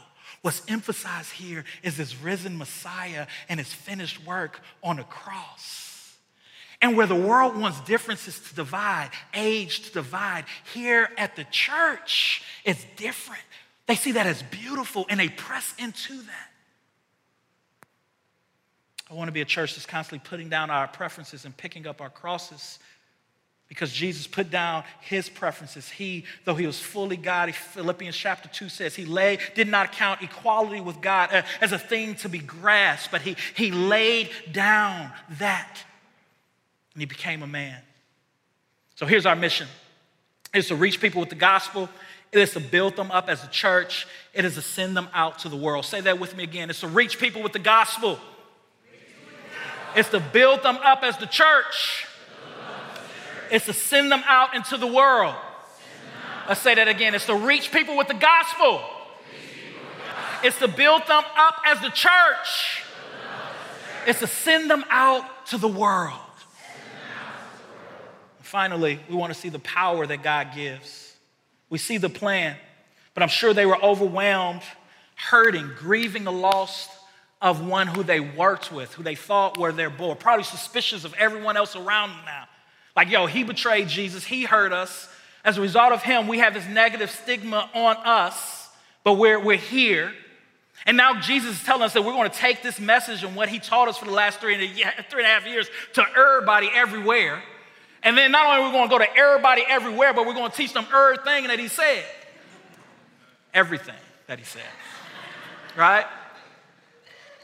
what's 0.45 0.61
emphasized 0.69 1.33
here 1.33 1.65
is 1.83 1.97
this 1.97 2.21
risen 2.21 2.59
Messiah 2.59 3.27
and 3.49 3.59
his 3.59 3.73
finished 3.73 4.23
work 4.27 4.61
on 4.83 4.97
the 4.97 5.03
cross. 5.05 6.19
And 6.83 6.99
where 6.99 7.07
the 7.07 7.15
world 7.15 7.57
wants 7.57 7.81
differences 7.81 8.39
to 8.51 8.55
divide, 8.55 9.09
age 9.33 9.87
to 9.87 9.93
divide, 9.95 10.45
here 10.75 11.09
at 11.17 11.35
the 11.35 11.45
church, 11.45 12.43
it's 12.63 12.85
different. 12.97 13.41
They 13.87 13.95
see 13.95 14.13
that 14.13 14.27
as 14.27 14.43
beautiful 14.43 15.07
and 15.09 15.19
they 15.19 15.31
press 15.31 15.73
into 15.79 16.15
that. 16.15 16.51
I 19.11 19.15
want 19.15 19.29
to 19.29 19.33
be 19.33 19.41
a 19.41 19.47
church 19.47 19.75
that's 19.75 19.87
constantly 19.87 20.29
putting 20.29 20.51
down 20.51 20.69
our 20.69 20.89
preferences 20.89 21.47
and 21.47 21.57
picking 21.57 21.87
up 21.87 22.03
our 22.03 22.11
crosses 22.11 22.79
because 23.69 23.93
Jesus 23.93 24.27
put 24.27 24.51
down 24.51 24.85
his 25.01 25.29
preferences. 25.29 25.89
He, 25.89 26.25
though 26.45 26.55
he 26.55 26.67
was 26.67 26.79
fully 26.79 27.17
God, 27.17 27.53
Philippians 27.55 28.17
chapter 28.17 28.49
2 28.49 28.69
says, 28.69 28.95
he 28.95 29.05
lay, 29.05 29.39
did 29.55 29.69
not 29.69 29.93
count 29.93 30.23
equality 30.23 30.81
with 30.81 31.01
God 31.01 31.33
uh, 31.33 31.43
as 31.61 31.73
a 31.73 31.79
thing 31.79 32.15
to 32.17 32.29
be 32.29 32.39
grasped, 32.39 33.11
but 33.11 33.23
he, 33.23 33.37
he 33.57 33.71
laid 33.71 34.31
down 34.53 35.11
that 35.39 35.83
and 36.93 37.01
he 37.01 37.07
became 37.07 37.43
a 37.43 37.47
man. 37.47 37.81
So 38.95 39.07
here's 39.07 39.27
our 39.27 39.37
mission. 39.37 39.67
It's 40.53 40.69
to 40.69 40.77
reach 40.77 41.01
people 41.01 41.21
with 41.21 41.31
the 41.31 41.35
gospel. 41.35 41.89
It 42.31 42.39
is 42.39 42.53
to 42.53 42.61
build 42.61 42.97
them 42.97 43.11
up 43.11 43.29
as 43.29 43.43
a 43.43 43.49
church. 43.49 44.07
It 44.33 44.45
is 44.45 44.55
to 44.55 44.63
send 44.63 44.97
them 44.97 45.09
out 45.13 45.41
to 45.41 45.49
the 45.49 45.57
world. 45.57 45.85
Say 45.85 46.01
that 46.03 46.21
with 46.21 46.37
me 46.37 46.45
again. 46.45 46.71
It's 46.71 46.81
to 46.81 46.89
reach 46.89 47.19
people 47.19 47.43
with 47.43 47.53
the 47.53 47.59
gospel. 47.59 48.19
It's 49.97 50.11
to 50.11 50.21
build 50.21 50.63
them 50.63 50.77
up 50.83 51.03
as 51.03 51.17
the 51.19 51.27
church. 51.27 52.04
It's 53.51 53.67
to 53.67 53.73
send 53.73 54.11
them 54.11 54.23
out 54.27 54.55
into 54.55 54.77
the 54.77 54.87
world. 54.87 55.35
Let's 56.49 56.61
say 56.61 56.75
that 56.75 56.89
again. 56.89 57.15
It's 57.15 57.27
to 57.27 57.35
reach 57.35 57.73
people 57.73 57.97
with 57.97 58.09
the 58.09 58.15
gospel. 58.15 58.83
It's 60.43 60.59
to 60.59 60.69
build 60.69 61.03
them 61.07 61.23
up 61.37 61.57
as 61.67 61.81
the 61.81 61.89
church. 61.89 62.83
It's 64.07 64.21
to 64.21 64.27
send 64.27 64.71
them 64.71 64.85
out 64.91 65.47
to 65.47 65.59
the 65.59 65.69
world. 65.69 66.21
Finally, 68.41 69.01
we 69.09 69.17
want 69.17 69.33
to 69.33 69.39
see 69.39 69.49
the 69.49 69.59
power 69.59 70.07
that 70.07 70.23
God 70.23 70.51
gives. 70.55 71.15
We 71.71 71.79
see 71.79 71.97
the 71.97 72.11
plan, 72.11 72.57
but 73.15 73.23
I'm 73.23 73.29
sure 73.29 73.55
they 73.55 73.67
were 73.67 73.83
overwhelmed, 73.83 74.63
hurting, 75.17 75.71
grieving 75.79 76.25
the 76.25 76.33
lost 76.33 76.91
of 77.41 77.67
one 77.67 77.87
who 77.87 78.03
they 78.03 78.21
worked 78.21 78.71
with, 78.71 78.93
who 78.95 79.03
they 79.03 79.15
thought 79.15 79.59
were 79.59 79.73
their 79.73 79.91
boy, 79.91 80.15
probably 80.15 80.45
suspicious 80.45 81.05
of 81.05 81.15
everyone 81.15 81.57
else 81.57 81.75
around 81.75 82.11
them 82.11 82.25
now. 82.27 82.45
Like, 82.97 83.11
yo, 83.11 83.27
he 83.27 83.43
betrayed 83.43 83.89
Jesus, 83.89 84.25
he 84.25 84.45
hurt 84.45 84.73
us. 84.73 85.09
As 85.45 85.59
a 85.59 85.61
result 85.61 85.93
of 85.93 86.03
him, 86.03 86.27
we 86.27 86.39
have 86.39 86.55
this 86.55 86.67
negative 86.67 87.11
stigma 87.11 87.69
on 87.75 87.97
us, 87.99 88.71
but 89.03 89.15
we're, 89.15 89.39
we're 89.39 89.59
here. 89.59 90.13
And 90.87 90.97
now 90.97 91.21
Jesus 91.21 91.59
is 91.59 91.65
telling 91.65 91.83
us 91.83 91.93
that 91.95 92.03
we're 92.03 92.13
going 92.13 92.31
to 92.31 92.37
take 92.37 92.63
this 92.63 92.79
message 92.79 93.25
and 93.25 93.35
what 93.37 93.49
he 93.49 93.59
taught 93.59 93.89
us 93.89 93.99
for 93.99 94.05
the 94.05 94.11
last 94.11 94.41
three 94.41 94.55
and 94.55 94.63
a, 94.63 95.03
three 95.11 95.23
and 95.23 95.27
a 95.27 95.35
half 95.35 95.47
years 95.47 95.69
to 95.95 96.05
everybody 96.17 96.71
everywhere. 96.75 97.43
And 98.03 98.17
then 98.19 98.33
not 98.33 98.47
only 98.47 98.63
are 98.63 98.67
we 98.67 98.73
going 98.73 98.89
to 98.89 98.91
go 98.91 98.99
to 98.99 99.17
everybody 99.17 99.65
everywhere, 99.67 100.13
but 100.13 100.27
we're 100.27 100.35
going 100.35 100.51
to 100.51 100.57
teach 100.57 100.75
them 100.75 100.87
everything 100.93 101.47
that 101.49 101.59
he 101.59 101.69
said. 101.69 102.05
Everything 103.53 103.95
that 104.27 104.39
he 104.39 104.45
said. 104.45 104.63
Right? 105.77 106.07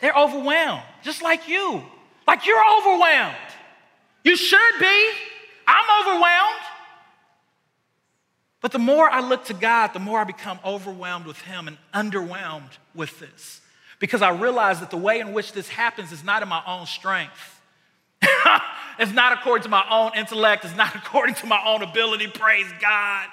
They're 0.01 0.17
overwhelmed, 0.17 0.85
just 1.03 1.21
like 1.21 1.49
you. 1.49 1.83
Like 2.29 2.47
you're 2.47 2.63
overwhelmed. 2.79 3.35
You 4.23 4.37
should 4.37 4.79
be. 4.79 5.11
I'm 5.71 6.09
overwhelmed. 6.09 6.61
But 8.61 8.73
the 8.73 8.79
more 8.79 9.09
I 9.09 9.21
look 9.21 9.47
to 9.47 9.55
God, 9.55 9.93
the 9.95 10.01
more 10.01 10.21
I 10.21 10.25
become 10.25 10.59
overwhelmed 10.65 11.27
with 11.27 11.41
Him 11.41 11.69
and 11.69 11.79
underwhelmed 11.95 12.71
with 12.95 13.19
this. 13.21 13.61
Because 13.99 14.23
I 14.23 14.31
realize 14.31 14.81
that 14.81 14.91
the 14.91 14.97
way 14.97 15.21
in 15.21 15.33
which 15.33 15.53
this 15.53 15.69
happens 15.69 16.13
is 16.13 16.25
not 16.25 16.43
in 16.43 16.49
my 16.49 16.63
own 16.67 16.87
strength. 16.87 17.61
it's 18.99 19.13
not 19.13 19.33
according 19.33 19.63
to 19.65 19.69
my 19.69 19.85
own 19.91 20.13
intellect. 20.17 20.65
It's 20.65 20.77
not 20.77 20.95
according 20.95 21.37
to 21.37 21.47
my 21.47 21.61
own 21.65 21.83
ability. 21.83 22.27
Praise 22.29 22.71
God. 22.81 23.29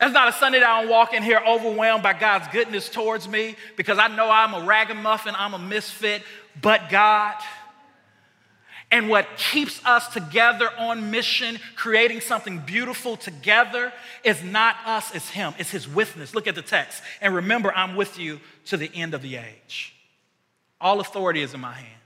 It's 0.00 0.12
not 0.12 0.28
a 0.28 0.32
Sunday 0.32 0.58
that 0.58 0.68
I'm 0.68 0.88
walking 0.88 1.22
here 1.22 1.40
overwhelmed 1.46 2.02
by 2.02 2.12
God's 2.12 2.48
goodness 2.48 2.88
towards 2.88 3.28
me 3.28 3.54
because 3.76 3.98
I 3.98 4.08
know 4.08 4.28
I'm 4.28 4.52
a 4.52 4.66
ragamuffin, 4.66 5.34
I'm 5.38 5.54
a 5.54 5.60
misfit, 5.60 6.22
but 6.60 6.90
God. 6.90 7.36
And 8.92 9.08
what 9.08 9.26
keeps 9.38 9.82
us 9.86 10.06
together 10.08 10.68
on 10.78 11.10
mission, 11.10 11.58
creating 11.76 12.20
something 12.20 12.58
beautiful 12.58 13.16
together, 13.16 13.90
is 14.22 14.44
not 14.44 14.76
us, 14.84 15.14
it's 15.14 15.30
Him. 15.30 15.54
It's 15.58 15.70
His 15.70 15.88
witness. 15.88 16.34
Look 16.34 16.46
at 16.46 16.54
the 16.54 16.62
text. 16.62 17.02
And 17.22 17.34
remember, 17.34 17.72
I'm 17.74 17.96
with 17.96 18.18
you 18.18 18.38
to 18.66 18.76
the 18.76 18.90
end 18.94 19.14
of 19.14 19.22
the 19.22 19.36
age. 19.36 19.94
All 20.78 21.00
authority 21.00 21.40
is 21.40 21.54
in 21.54 21.60
my 21.60 21.72
hand. 21.72 22.00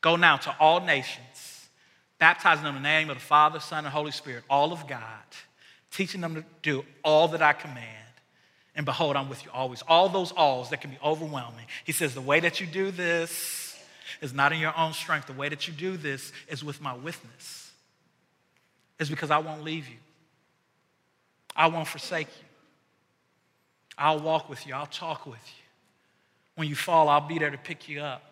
Go 0.00 0.16
now 0.16 0.38
to 0.38 0.56
all 0.58 0.80
nations, 0.80 1.68
baptizing 2.18 2.64
them 2.64 2.76
in 2.76 2.82
the 2.82 2.88
name 2.88 3.10
of 3.10 3.18
the 3.18 3.22
Father, 3.22 3.60
Son, 3.60 3.84
and 3.84 3.92
Holy 3.92 4.12
Spirit, 4.12 4.44
all 4.48 4.72
of 4.72 4.86
God, 4.86 5.02
teaching 5.90 6.22
them 6.22 6.36
to 6.36 6.44
do 6.62 6.86
all 7.04 7.28
that 7.28 7.42
I 7.42 7.52
command. 7.52 7.84
And 8.74 8.86
behold, 8.86 9.16
I'm 9.16 9.28
with 9.28 9.44
you 9.44 9.50
always. 9.52 9.82
All 9.82 10.08
those 10.08 10.32
alls 10.32 10.70
that 10.70 10.80
can 10.80 10.90
be 10.90 10.98
overwhelming. 11.04 11.66
He 11.84 11.92
says, 11.92 12.14
The 12.14 12.22
way 12.22 12.40
that 12.40 12.60
you 12.60 12.66
do 12.66 12.92
this, 12.92 13.57
is 14.20 14.32
not 14.32 14.52
in 14.52 14.58
your 14.58 14.76
own 14.76 14.92
strength. 14.92 15.26
The 15.26 15.32
way 15.32 15.48
that 15.48 15.66
you 15.68 15.74
do 15.74 15.96
this 15.96 16.32
is 16.48 16.64
with 16.64 16.80
my 16.80 16.94
witness. 16.94 17.70
It's 18.98 19.10
because 19.10 19.30
I 19.30 19.38
won't 19.38 19.62
leave 19.62 19.88
you. 19.88 19.96
I 21.54 21.66
won't 21.68 21.88
forsake 21.88 22.28
you. 22.28 22.46
I'll 23.96 24.20
walk 24.20 24.48
with 24.48 24.66
you. 24.66 24.74
I'll 24.74 24.86
talk 24.86 25.26
with 25.26 25.34
you. 25.34 25.64
When 26.54 26.68
you 26.68 26.74
fall, 26.74 27.08
I'll 27.08 27.26
be 27.26 27.38
there 27.38 27.50
to 27.50 27.58
pick 27.58 27.88
you 27.88 28.00
up. 28.00 28.22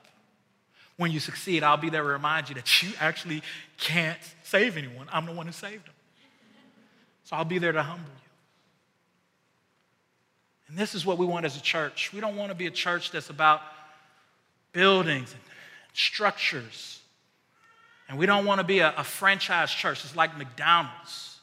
When 0.97 1.11
you 1.11 1.21
succeed, 1.21 1.63
I'll 1.63 1.77
be 1.77 1.91
there 1.91 2.03
to 2.03 2.09
remind 2.09 2.49
you 2.49 2.55
that 2.55 2.83
you 2.83 2.91
actually 2.99 3.43
can't 3.77 4.19
save 4.43 4.77
anyone. 4.77 5.09
I'm 5.13 5.27
the 5.27 5.33
one 5.33 5.47
who 5.47 5.53
saved 5.53 5.87
them. 5.87 5.95
So 7.25 7.37
I'll 7.37 7.45
be 7.45 7.59
there 7.59 7.73
to 7.73 7.83
humble 7.83 8.09
you. 8.09 8.27
And 10.69 10.79
this 10.79 10.95
is 10.95 11.05
what 11.05 11.19
we 11.19 11.27
want 11.27 11.45
as 11.45 11.57
a 11.57 11.63
church. 11.63 12.13
We 12.13 12.21
don't 12.21 12.37
want 12.37 12.51
to 12.51 12.55
be 12.55 12.67
a 12.67 12.71
church 12.71 13.11
that's 13.11 13.31
about 13.31 13.61
buildings 14.73 15.33
and 15.33 15.41
structures. 15.97 17.01
And 18.09 18.19
we 18.19 18.27
don't 18.27 18.47
want 18.47 18.61
to 18.61 18.65
be 18.65 18.81
a, 18.81 18.95
a 18.97 19.05
franchise 19.05 19.71
church. 19.71 20.05
It's 20.05 20.15
like 20.15 20.37
McDonald's. 20.37 21.39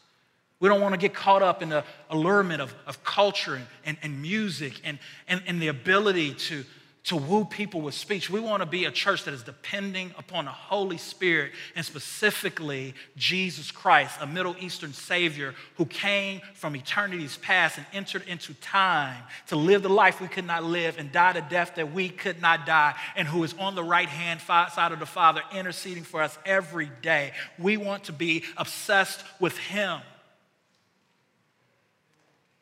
We 0.59 0.69
don't 0.69 0.79
want 0.79 0.93
to 0.93 0.97
get 0.97 1.13
caught 1.13 1.41
up 1.41 1.61
in 1.61 1.69
the 1.69 1.83
allurement 2.09 2.61
of, 2.61 2.73
of 2.87 3.03
culture 3.03 3.55
and, 3.55 3.65
and, 3.85 3.97
and 4.01 4.21
music 4.21 4.79
and, 4.85 4.97
and, 5.27 5.41
and 5.45 5.61
the 5.61 5.67
ability 5.67 6.35
to, 6.35 6.63
to 7.03 7.17
woo 7.17 7.43
people 7.43 7.81
with 7.81 7.93
speech. 7.93 8.29
We 8.29 8.39
want 8.39 8.61
to 8.61 8.65
be 8.65 8.85
a 8.85 8.91
church 8.91 9.25
that 9.25 9.33
is 9.33 9.43
depending 9.43 10.13
upon 10.17 10.45
the 10.45 10.51
Holy 10.51 10.97
Spirit 10.97 11.51
and 11.75 11.85
specifically 11.85 12.93
Jesus 13.17 13.71
Christ, 13.71 14.17
a 14.21 14.27
Middle 14.27 14.55
Eastern 14.59 14.93
Savior 14.93 15.53
who 15.75 15.85
came 15.85 16.39
from 16.53 16.77
eternity's 16.77 17.35
past 17.37 17.77
and 17.77 17.85
entered 17.91 18.25
into 18.27 18.53
time 18.55 19.21
to 19.47 19.57
live 19.57 19.83
the 19.83 19.89
life 19.89 20.21
we 20.21 20.29
could 20.29 20.45
not 20.45 20.63
live 20.63 20.97
and 20.97 21.11
die 21.11 21.33
the 21.33 21.41
death 21.41 21.75
that 21.75 21.91
we 21.91 22.07
could 22.07 22.41
not 22.41 22.65
die, 22.65 22.95
and 23.15 23.27
who 23.27 23.43
is 23.43 23.53
on 23.59 23.75
the 23.75 23.83
right 23.83 24.09
hand 24.09 24.39
side 24.39 24.91
of 24.91 24.99
the 24.99 25.05
Father 25.05 25.41
interceding 25.53 26.03
for 26.03 26.21
us 26.21 26.37
every 26.45 26.89
day. 27.01 27.33
We 27.59 27.75
want 27.75 28.05
to 28.05 28.13
be 28.13 28.43
obsessed 28.55 29.23
with 29.41 29.57
Him 29.57 29.99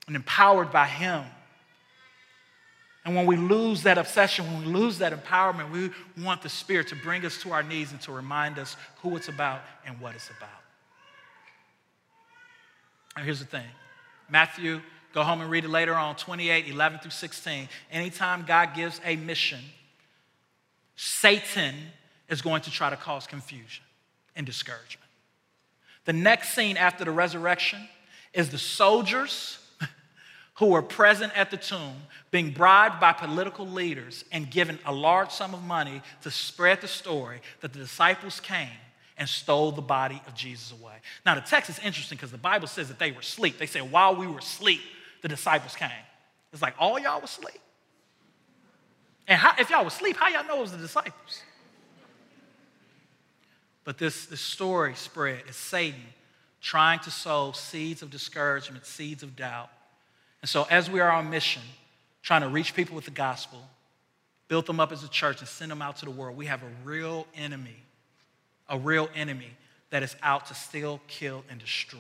and 0.08 0.16
empowered 0.16 0.72
by 0.72 0.88
Him 0.88 1.26
and 3.04 3.16
when 3.16 3.26
we 3.26 3.36
lose 3.36 3.84
that 3.84 3.98
obsession, 3.98 4.46
when 4.46 4.66
we 4.66 4.68
lose 4.68 5.00
that 5.00 5.12
empowerment, 5.12 5.72
we 5.72 5.90
want 6.24 6.44
the 6.44 6.50
Spirit 6.50 6.88
to 6.90 6.96
bring 6.96 7.26
us 7.26 7.42
to 7.42 7.52
our 7.52 7.64
knees 7.64 7.92
and 7.92 8.02
to 8.02 8.12
remind 8.12 8.60
us 8.60 8.76
who 9.02 9.16
it's 9.16 9.28
about 9.28 9.62
and 9.86 10.00
what 10.00 10.14
it's 10.14 10.30
about. 10.30 10.50
And 13.16 13.26
here's 13.26 13.40
the 13.40 13.46
thing 13.46 13.66
Matthew, 14.30 14.82
go 15.14 15.24
home 15.24 15.42
and 15.42 15.50
read 15.50 15.66
it 15.66 15.70
later 15.70 15.96
on 15.96 16.16
28, 16.16 16.68
11 16.68 17.00
through 17.00 17.12
16. 17.12 17.68
Anytime 17.92 18.46
God 18.48 18.76
gives 18.76 19.02
a 19.04 19.16
mission, 19.16 19.60
Satan 20.96 21.76
is 22.30 22.44
going 22.44 22.62
to 22.62 22.72
try 22.72 22.92
to 22.92 22.96
cause 22.96 23.26
confusion 23.26 23.84
and 24.36 24.46
discouragement. 24.46 25.10
The 26.06 26.14
next 26.14 26.54
scene 26.54 26.78
after 26.78 27.04
the 27.04 27.12
resurrection 27.12 27.80
is 28.34 28.50
the 28.50 28.58
soldiers 28.60 29.58
who 30.62 30.68
were 30.68 30.84
present 30.84 31.36
at 31.36 31.50
the 31.50 31.58
tomb 31.58 31.96
being 32.30 32.52
bribed 32.52 33.00
by 33.00 33.12
political 33.12 33.68
leaders 33.68 34.24
and 34.32 34.52
given 34.52 34.78
a 34.86 34.94
large 34.94 35.32
sum 35.32 35.56
of 35.56 35.64
money 35.64 36.04
to 36.22 36.30
spread 36.30 36.80
the 36.82 36.88
story 36.88 37.42
that 37.62 37.74
the 37.74 37.80
disciples 37.80 38.40
came 38.40 38.70
and 39.18 39.28
stole 39.28 39.72
the 39.72 39.82
body 39.82 40.22
of 40.28 40.36
Jesus 40.36 40.72
away. 40.72 40.94
Now, 41.26 41.34
the 41.34 41.42
text 41.42 41.72
is 41.72 41.80
interesting 41.80 42.16
because 42.16 42.30
the 42.30 42.38
Bible 42.38 42.68
says 42.68 42.90
that 42.90 43.00
they 43.00 43.12
were 43.12 43.22
asleep. 43.22 43.58
They 43.58 43.66
say, 43.66 43.82
while 43.82 44.16
we 44.16 44.28
were 44.28 44.38
asleep, 44.38 44.82
the 45.24 45.28
disciples 45.28 45.76
came. 45.76 45.90
It's 46.54 46.62
like 46.62 46.76
all 46.78 47.00
y'all 47.00 47.18
were 47.18 47.26
asleep. 47.26 47.60
And 49.28 49.40
how, 49.40 49.54
if 49.58 49.72
y'all 49.72 49.82
were 49.82 49.88
asleep, 49.88 50.16
how 50.16 50.28
y'all 50.28 50.46
know 50.46 50.60
it 50.60 50.62
was 50.62 50.74
the 50.74 50.78
disciples? 50.78 51.42
But 53.84 53.98
this, 53.98 54.28
this 54.28 54.42
story 54.42 54.94
spread 54.94 55.42
is 55.50 55.56
Satan 55.56 56.02
trying 56.62 57.00
to 57.00 57.10
sow 57.10 57.52
seeds 57.52 58.04
of 58.04 58.12
discouragement, 58.12 58.86
seeds 58.86 59.24
of 59.24 59.36
doubt. 59.36 59.72
And 60.42 60.50
so, 60.50 60.66
as 60.70 60.90
we 60.90 61.00
are 61.00 61.12
on 61.12 61.30
mission, 61.30 61.62
trying 62.24 62.42
to 62.42 62.50
reach 62.50 62.74
people 62.74 62.96
with 62.96 63.06
the 63.06 63.12
gospel, 63.12 63.60
build 64.48 64.66
them 64.66 64.80
up 64.80 64.92
as 64.92 65.04
a 65.04 65.10
church, 65.10 65.40
and 65.40 65.48
send 65.48 65.72
them 65.72 65.82
out 65.82 65.98
to 65.98 66.06
the 66.06 66.12
world, 66.12 66.36
we 66.36 66.48
have 66.48 66.64
a 66.64 66.70
real 66.84 67.28
enemy, 67.36 67.78
a 68.68 68.78
real 68.78 69.10
enemy 69.16 69.52
that 69.92 70.04
is 70.04 70.16
out 70.24 70.48
to 70.48 70.54
steal, 70.54 71.00
kill, 71.08 71.44
and 71.50 71.60
destroy 71.60 72.00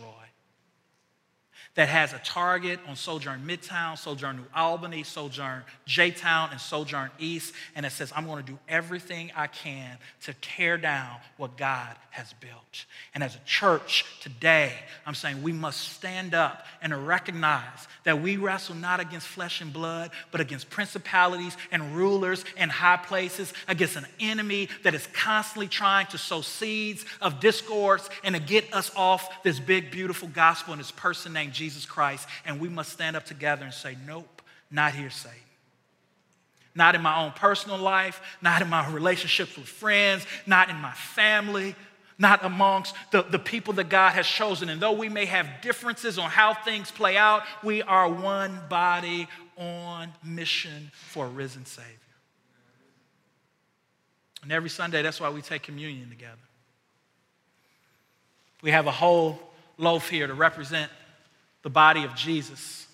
that 1.76 1.88
has 1.88 2.12
a 2.12 2.20
target 2.20 2.80
on 2.88 2.96
Sojourn 2.96 3.44
Midtown, 3.46 3.98
Sojourn 3.98 4.38
New 4.38 4.46
Albany, 4.54 5.04
Sojourn 5.04 5.64
J 5.86 6.12
Town, 6.12 6.50
and 6.52 6.60
Sojourn 6.60 7.10
East. 7.18 7.54
And 7.76 7.86
it 7.86 7.92
says, 7.92 8.12
I'm 8.14 8.26
going 8.26 8.44
to 8.44 8.52
do 8.52 8.60
everything 8.68 9.32
I 9.36 9.48
can 9.48 9.98
to 10.24 10.34
tear 10.42 10.78
down 10.78 11.16
what 11.38 11.56
God 11.56 11.96
has 12.10 12.34
built. 12.34 12.86
And 13.16 13.24
as 13.24 13.36
a 13.36 13.40
church 13.46 14.06
today, 14.20 14.74
I'm 15.06 15.16
saying 15.16 15.42
we 15.42 15.54
must 15.54 15.94
stand 15.94 16.34
up 16.34 16.66
and 16.82 17.08
recognize 17.08 17.88
that 18.04 18.22
we 18.22 18.36
wrestle 18.36 18.76
not 18.76 19.00
against 19.00 19.28
flesh 19.28 19.62
and 19.62 19.72
blood, 19.72 20.12
but 20.32 20.42
against 20.42 20.70
principalities 20.70 21.56
and 21.72 21.96
rulers 21.96 22.44
and 22.58 22.70
high 22.70 22.98
places, 22.98 23.54
against 23.70 23.96
an 23.96 24.08
enemy 24.20 24.68
that 24.84 24.94
is 24.94 25.08
constantly 25.14 25.70
trying 25.70 26.08
to 26.08 26.18
sow 26.18 26.42
seeds 26.42 27.06
of 27.22 27.40
discourse 27.40 28.10
and 28.26 28.36
to 28.36 28.42
get 28.42 28.74
us 28.74 28.92
off 28.98 29.42
this 29.44 29.58
big, 29.58 29.90
beautiful 29.90 30.28
gospel 30.28 30.74
and 30.74 30.82
this 30.82 30.92
person 30.92 31.32
named 31.32 31.54
Jesus 31.54 31.61
Christ, 31.86 32.28
and 32.46 32.60
we 32.60 32.70
must 32.70 32.92
stand 32.92 33.16
up 33.16 33.26
together 33.26 33.64
and 33.64 33.74
say, 33.74 33.98
Nope, 34.06 34.42
not 34.70 34.94
here, 34.94 35.10
Satan. 35.10 35.38
Not 36.74 36.96
in 36.96 37.02
my 37.02 37.24
own 37.24 37.32
personal 37.32 37.78
life, 37.78 38.22
not 38.42 38.62
in 38.62 38.70
my 38.70 38.90
relationships 38.90 39.58
with 39.58 39.68
friends, 39.68 40.26
not 40.46 40.70
in 40.70 40.78
my 40.78 40.94
family, 40.94 41.76
not 42.18 42.46
amongst 42.46 42.96
the, 43.12 43.24
the 43.24 43.40
people 43.40 43.74
that 43.74 43.90
God 43.90 44.12
has 44.14 44.26
chosen. 44.26 44.70
And 44.70 44.80
though 44.80 44.94
we 44.94 45.10
may 45.10 45.26
have 45.26 45.48
differences 45.62 46.18
on 46.18 46.30
how 46.30 46.54
things 46.54 46.90
play 46.92 47.18
out, 47.18 47.44
we 47.64 47.82
are 47.82 48.08
one 48.08 48.58
body 48.70 49.28
on 49.58 50.14
mission 50.24 50.92
for 50.94 51.26
a 51.26 51.30
risen 51.30 51.66
Savior. 51.66 51.90
And 54.44 54.52
every 54.52 54.70
Sunday, 54.70 55.02
that's 55.02 55.20
why 55.20 55.30
we 55.30 55.42
take 55.42 55.64
communion 55.64 56.10
together. 56.10 56.38
We 58.62 58.72
have 58.72 58.88
a 58.88 58.92
whole 58.92 59.40
loaf 59.78 60.10
here 60.10 60.28
to 60.28 60.34
represent 60.34 60.92
the 61.64 61.70
body 61.70 62.04
of 62.04 62.16
Jesus. 62.16 62.88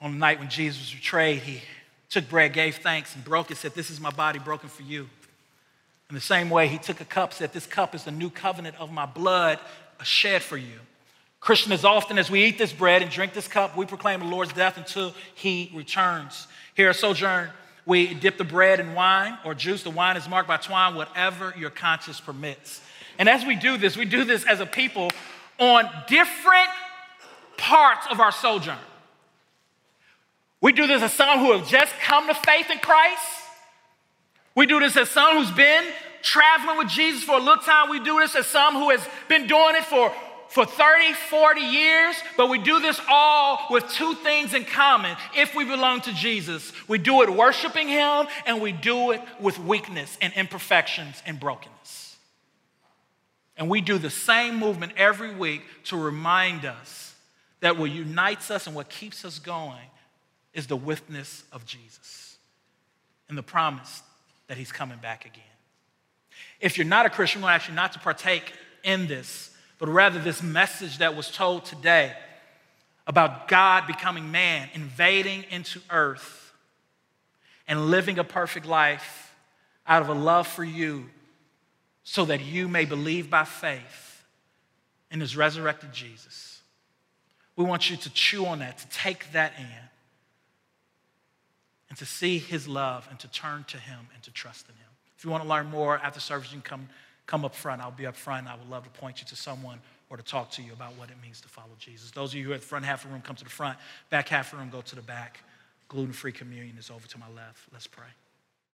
On 0.00 0.12
the 0.12 0.18
night 0.18 0.38
when 0.38 0.50
Jesus 0.50 0.80
was 0.80 0.94
betrayed, 0.94 1.40
he 1.40 1.62
took 2.10 2.28
bread, 2.28 2.52
gave 2.52 2.76
thanks, 2.76 3.14
and 3.14 3.24
broke 3.24 3.50
it, 3.50 3.56
said, 3.56 3.74
This 3.74 3.90
is 3.90 4.00
my 4.00 4.10
body 4.10 4.38
broken 4.38 4.68
for 4.68 4.82
you. 4.82 5.08
In 6.10 6.14
the 6.14 6.20
same 6.20 6.50
way, 6.50 6.68
he 6.68 6.78
took 6.78 7.00
a 7.00 7.04
cup, 7.04 7.32
said, 7.32 7.52
This 7.52 7.66
cup 7.66 7.94
is 7.94 8.04
the 8.04 8.10
new 8.10 8.30
covenant 8.30 8.76
of 8.78 8.92
my 8.92 9.06
blood 9.06 9.58
shed 10.02 10.42
for 10.42 10.56
you. 10.56 10.78
Christian, 11.40 11.72
as 11.72 11.84
often 11.84 12.18
as 12.18 12.30
we 12.30 12.44
eat 12.44 12.58
this 12.58 12.72
bread 12.72 13.02
and 13.02 13.10
drink 13.10 13.34
this 13.34 13.48
cup, 13.48 13.76
we 13.76 13.84
proclaim 13.84 14.20
the 14.20 14.26
Lord's 14.26 14.52
death 14.52 14.76
until 14.76 15.14
he 15.34 15.70
returns. 15.74 16.46
Here 16.74 16.88
at 16.88 16.96
Sojourn, 16.96 17.50
we 17.86 18.14
dip 18.14 18.38
the 18.38 18.44
bread 18.44 18.80
in 18.80 18.94
wine 18.94 19.36
or 19.44 19.54
juice. 19.54 19.82
The 19.82 19.90
wine 19.90 20.16
is 20.16 20.28
marked 20.28 20.48
by 20.48 20.56
twine, 20.56 20.94
whatever 20.94 21.54
your 21.56 21.70
conscience 21.70 22.20
permits. 22.20 22.80
And 23.18 23.28
as 23.28 23.44
we 23.44 23.56
do 23.56 23.76
this, 23.76 23.96
we 23.96 24.06
do 24.06 24.24
this 24.24 24.44
as 24.46 24.60
a 24.60 24.66
people 24.66 25.10
on 25.58 25.88
different 26.08 26.68
parts 27.56 28.06
of 28.10 28.20
our 28.20 28.32
sojourn. 28.32 28.78
We 30.60 30.72
do 30.72 30.86
this 30.86 31.02
as 31.02 31.12
some 31.12 31.40
who 31.40 31.52
have 31.52 31.68
just 31.68 31.92
come 32.00 32.26
to 32.26 32.34
faith 32.34 32.70
in 32.70 32.78
Christ. 32.78 33.22
We 34.54 34.66
do 34.66 34.80
this 34.80 34.96
as 34.96 35.10
some 35.10 35.36
who's 35.36 35.50
been 35.50 35.84
traveling 36.22 36.78
with 36.78 36.88
Jesus 36.88 37.22
for 37.22 37.36
a 37.36 37.38
little 37.38 37.62
time. 37.62 37.90
We 37.90 38.00
do 38.00 38.18
this 38.18 38.34
as 38.34 38.46
some 38.46 38.74
who 38.74 38.90
has 38.90 39.06
been 39.28 39.46
doing 39.46 39.76
it 39.76 39.84
for, 39.84 40.10
for 40.48 40.64
30, 40.64 41.12
40 41.12 41.60
years. 41.60 42.16
But 42.36 42.48
we 42.48 42.58
do 42.58 42.80
this 42.80 43.00
all 43.10 43.66
with 43.70 43.88
two 43.90 44.14
things 44.14 44.54
in 44.54 44.64
common 44.64 45.16
if 45.36 45.54
we 45.54 45.64
belong 45.64 46.00
to 46.02 46.14
Jesus. 46.14 46.72
We 46.88 46.98
do 46.98 47.22
it 47.22 47.30
worshiping 47.30 47.88
Him, 47.88 48.26
and 48.46 48.62
we 48.62 48.72
do 48.72 49.10
it 49.10 49.20
with 49.40 49.58
weakness 49.58 50.16
and 50.20 50.32
imperfections 50.32 51.22
and 51.26 51.38
brokenness. 51.38 52.03
And 53.56 53.68
we 53.68 53.80
do 53.80 53.98
the 53.98 54.10
same 54.10 54.58
movement 54.58 54.92
every 54.96 55.34
week 55.34 55.62
to 55.84 55.96
remind 55.96 56.64
us 56.64 57.14
that 57.60 57.78
what 57.78 57.90
unites 57.90 58.50
us 58.50 58.66
and 58.66 58.74
what 58.74 58.88
keeps 58.88 59.24
us 59.24 59.38
going 59.38 59.86
is 60.52 60.66
the 60.66 60.76
witness 60.76 61.44
of 61.52 61.64
Jesus 61.64 62.36
and 63.28 63.38
the 63.38 63.42
promise 63.42 64.02
that 64.48 64.56
he's 64.56 64.72
coming 64.72 64.98
back 64.98 65.24
again. 65.24 65.42
If 66.60 66.76
you're 66.76 66.86
not 66.86 67.06
a 67.06 67.10
Christian, 67.10 67.40
we 67.40 67.44
want 67.44 67.54
actually 67.54 67.76
not 67.76 67.92
to 67.92 67.98
partake 67.98 68.52
in 68.82 69.06
this, 69.06 69.50
but 69.78 69.88
rather 69.88 70.20
this 70.20 70.42
message 70.42 70.98
that 70.98 71.16
was 71.16 71.30
told 71.30 71.64
today 71.64 72.12
about 73.06 73.48
God 73.48 73.86
becoming 73.86 74.30
man, 74.30 74.68
invading 74.74 75.44
into 75.50 75.80
earth, 75.90 76.52
and 77.66 77.86
living 77.86 78.18
a 78.18 78.24
perfect 78.24 78.66
life 78.66 79.34
out 79.86 80.02
of 80.02 80.08
a 80.08 80.14
love 80.14 80.46
for 80.46 80.64
you 80.64 81.06
so 82.04 82.26
that 82.26 82.42
you 82.42 82.68
may 82.68 82.84
believe 82.84 83.30
by 83.30 83.44
faith 83.44 84.22
in 85.10 85.20
his 85.20 85.36
resurrected 85.36 85.92
Jesus. 85.92 86.60
We 87.56 87.64
want 87.64 87.90
you 87.90 87.96
to 87.96 88.10
chew 88.10 88.46
on 88.46 88.58
that, 88.58 88.78
to 88.78 88.88
take 88.88 89.32
that 89.32 89.52
in, 89.58 89.66
and 91.88 91.98
to 91.98 92.04
see 92.04 92.38
his 92.38 92.68
love 92.68 93.06
and 93.10 93.18
to 93.20 93.28
turn 93.28 93.64
to 93.68 93.78
him 93.78 94.00
and 94.14 94.22
to 94.24 94.30
trust 94.32 94.68
in 94.68 94.74
him. 94.74 94.90
If 95.16 95.24
you 95.24 95.30
want 95.30 95.44
to 95.44 95.48
learn 95.48 95.70
more 95.70 95.98
after 95.98 96.20
service, 96.20 96.52
you 96.52 96.60
can 96.60 96.62
come, 96.62 96.88
come 97.26 97.44
up 97.44 97.54
front. 97.54 97.80
I'll 97.80 97.90
be 97.90 98.06
up 98.06 98.16
front. 98.16 98.48
I 98.48 98.56
would 98.56 98.68
love 98.68 98.84
to 98.84 98.90
point 98.90 99.20
you 99.20 99.26
to 99.28 99.36
someone 99.36 99.78
or 100.10 100.16
to 100.16 100.22
talk 100.22 100.50
to 100.52 100.62
you 100.62 100.72
about 100.72 100.96
what 100.98 101.10
it 101.10 101.16
means 101.22 101.40
to 101.42 101.48
follow 101.48 101.70
Jesus. 101.78 102.10
Those 102.10 102.32
of 102.32 102.34
you 102.38 102.44
who 102.44 102.50
are 102.50 102.54
at 102.54 102.60
the 102.60 102.66
front 102.66 102.84
half 102.84 103.04
of 103.04 103.10
the 103.10 103.14
room, 103.14 103.22
come 103.22 103.36
to 103.36 103.44
the 103.44 103.50
front. 103.50 103.78
Back 104.10 104.28
half 104.28 104.52
of 104.52 104.58
the 104.58 104.64
room, 104.64 104.70
go 104.70 104.80
to 104.82 104.96
the 104.96 105.02
back. 105.02 105.40
Gluten 105.88 106.12
free 106.12 106.32
communion 106.32 106.76
is 106.76 106.90
over 106.90 107.06
to 107.06 107.18
my 107.18 107.28
left. 107.34 107.60
Let's 107.72 107.86
pray. 107.86 108.08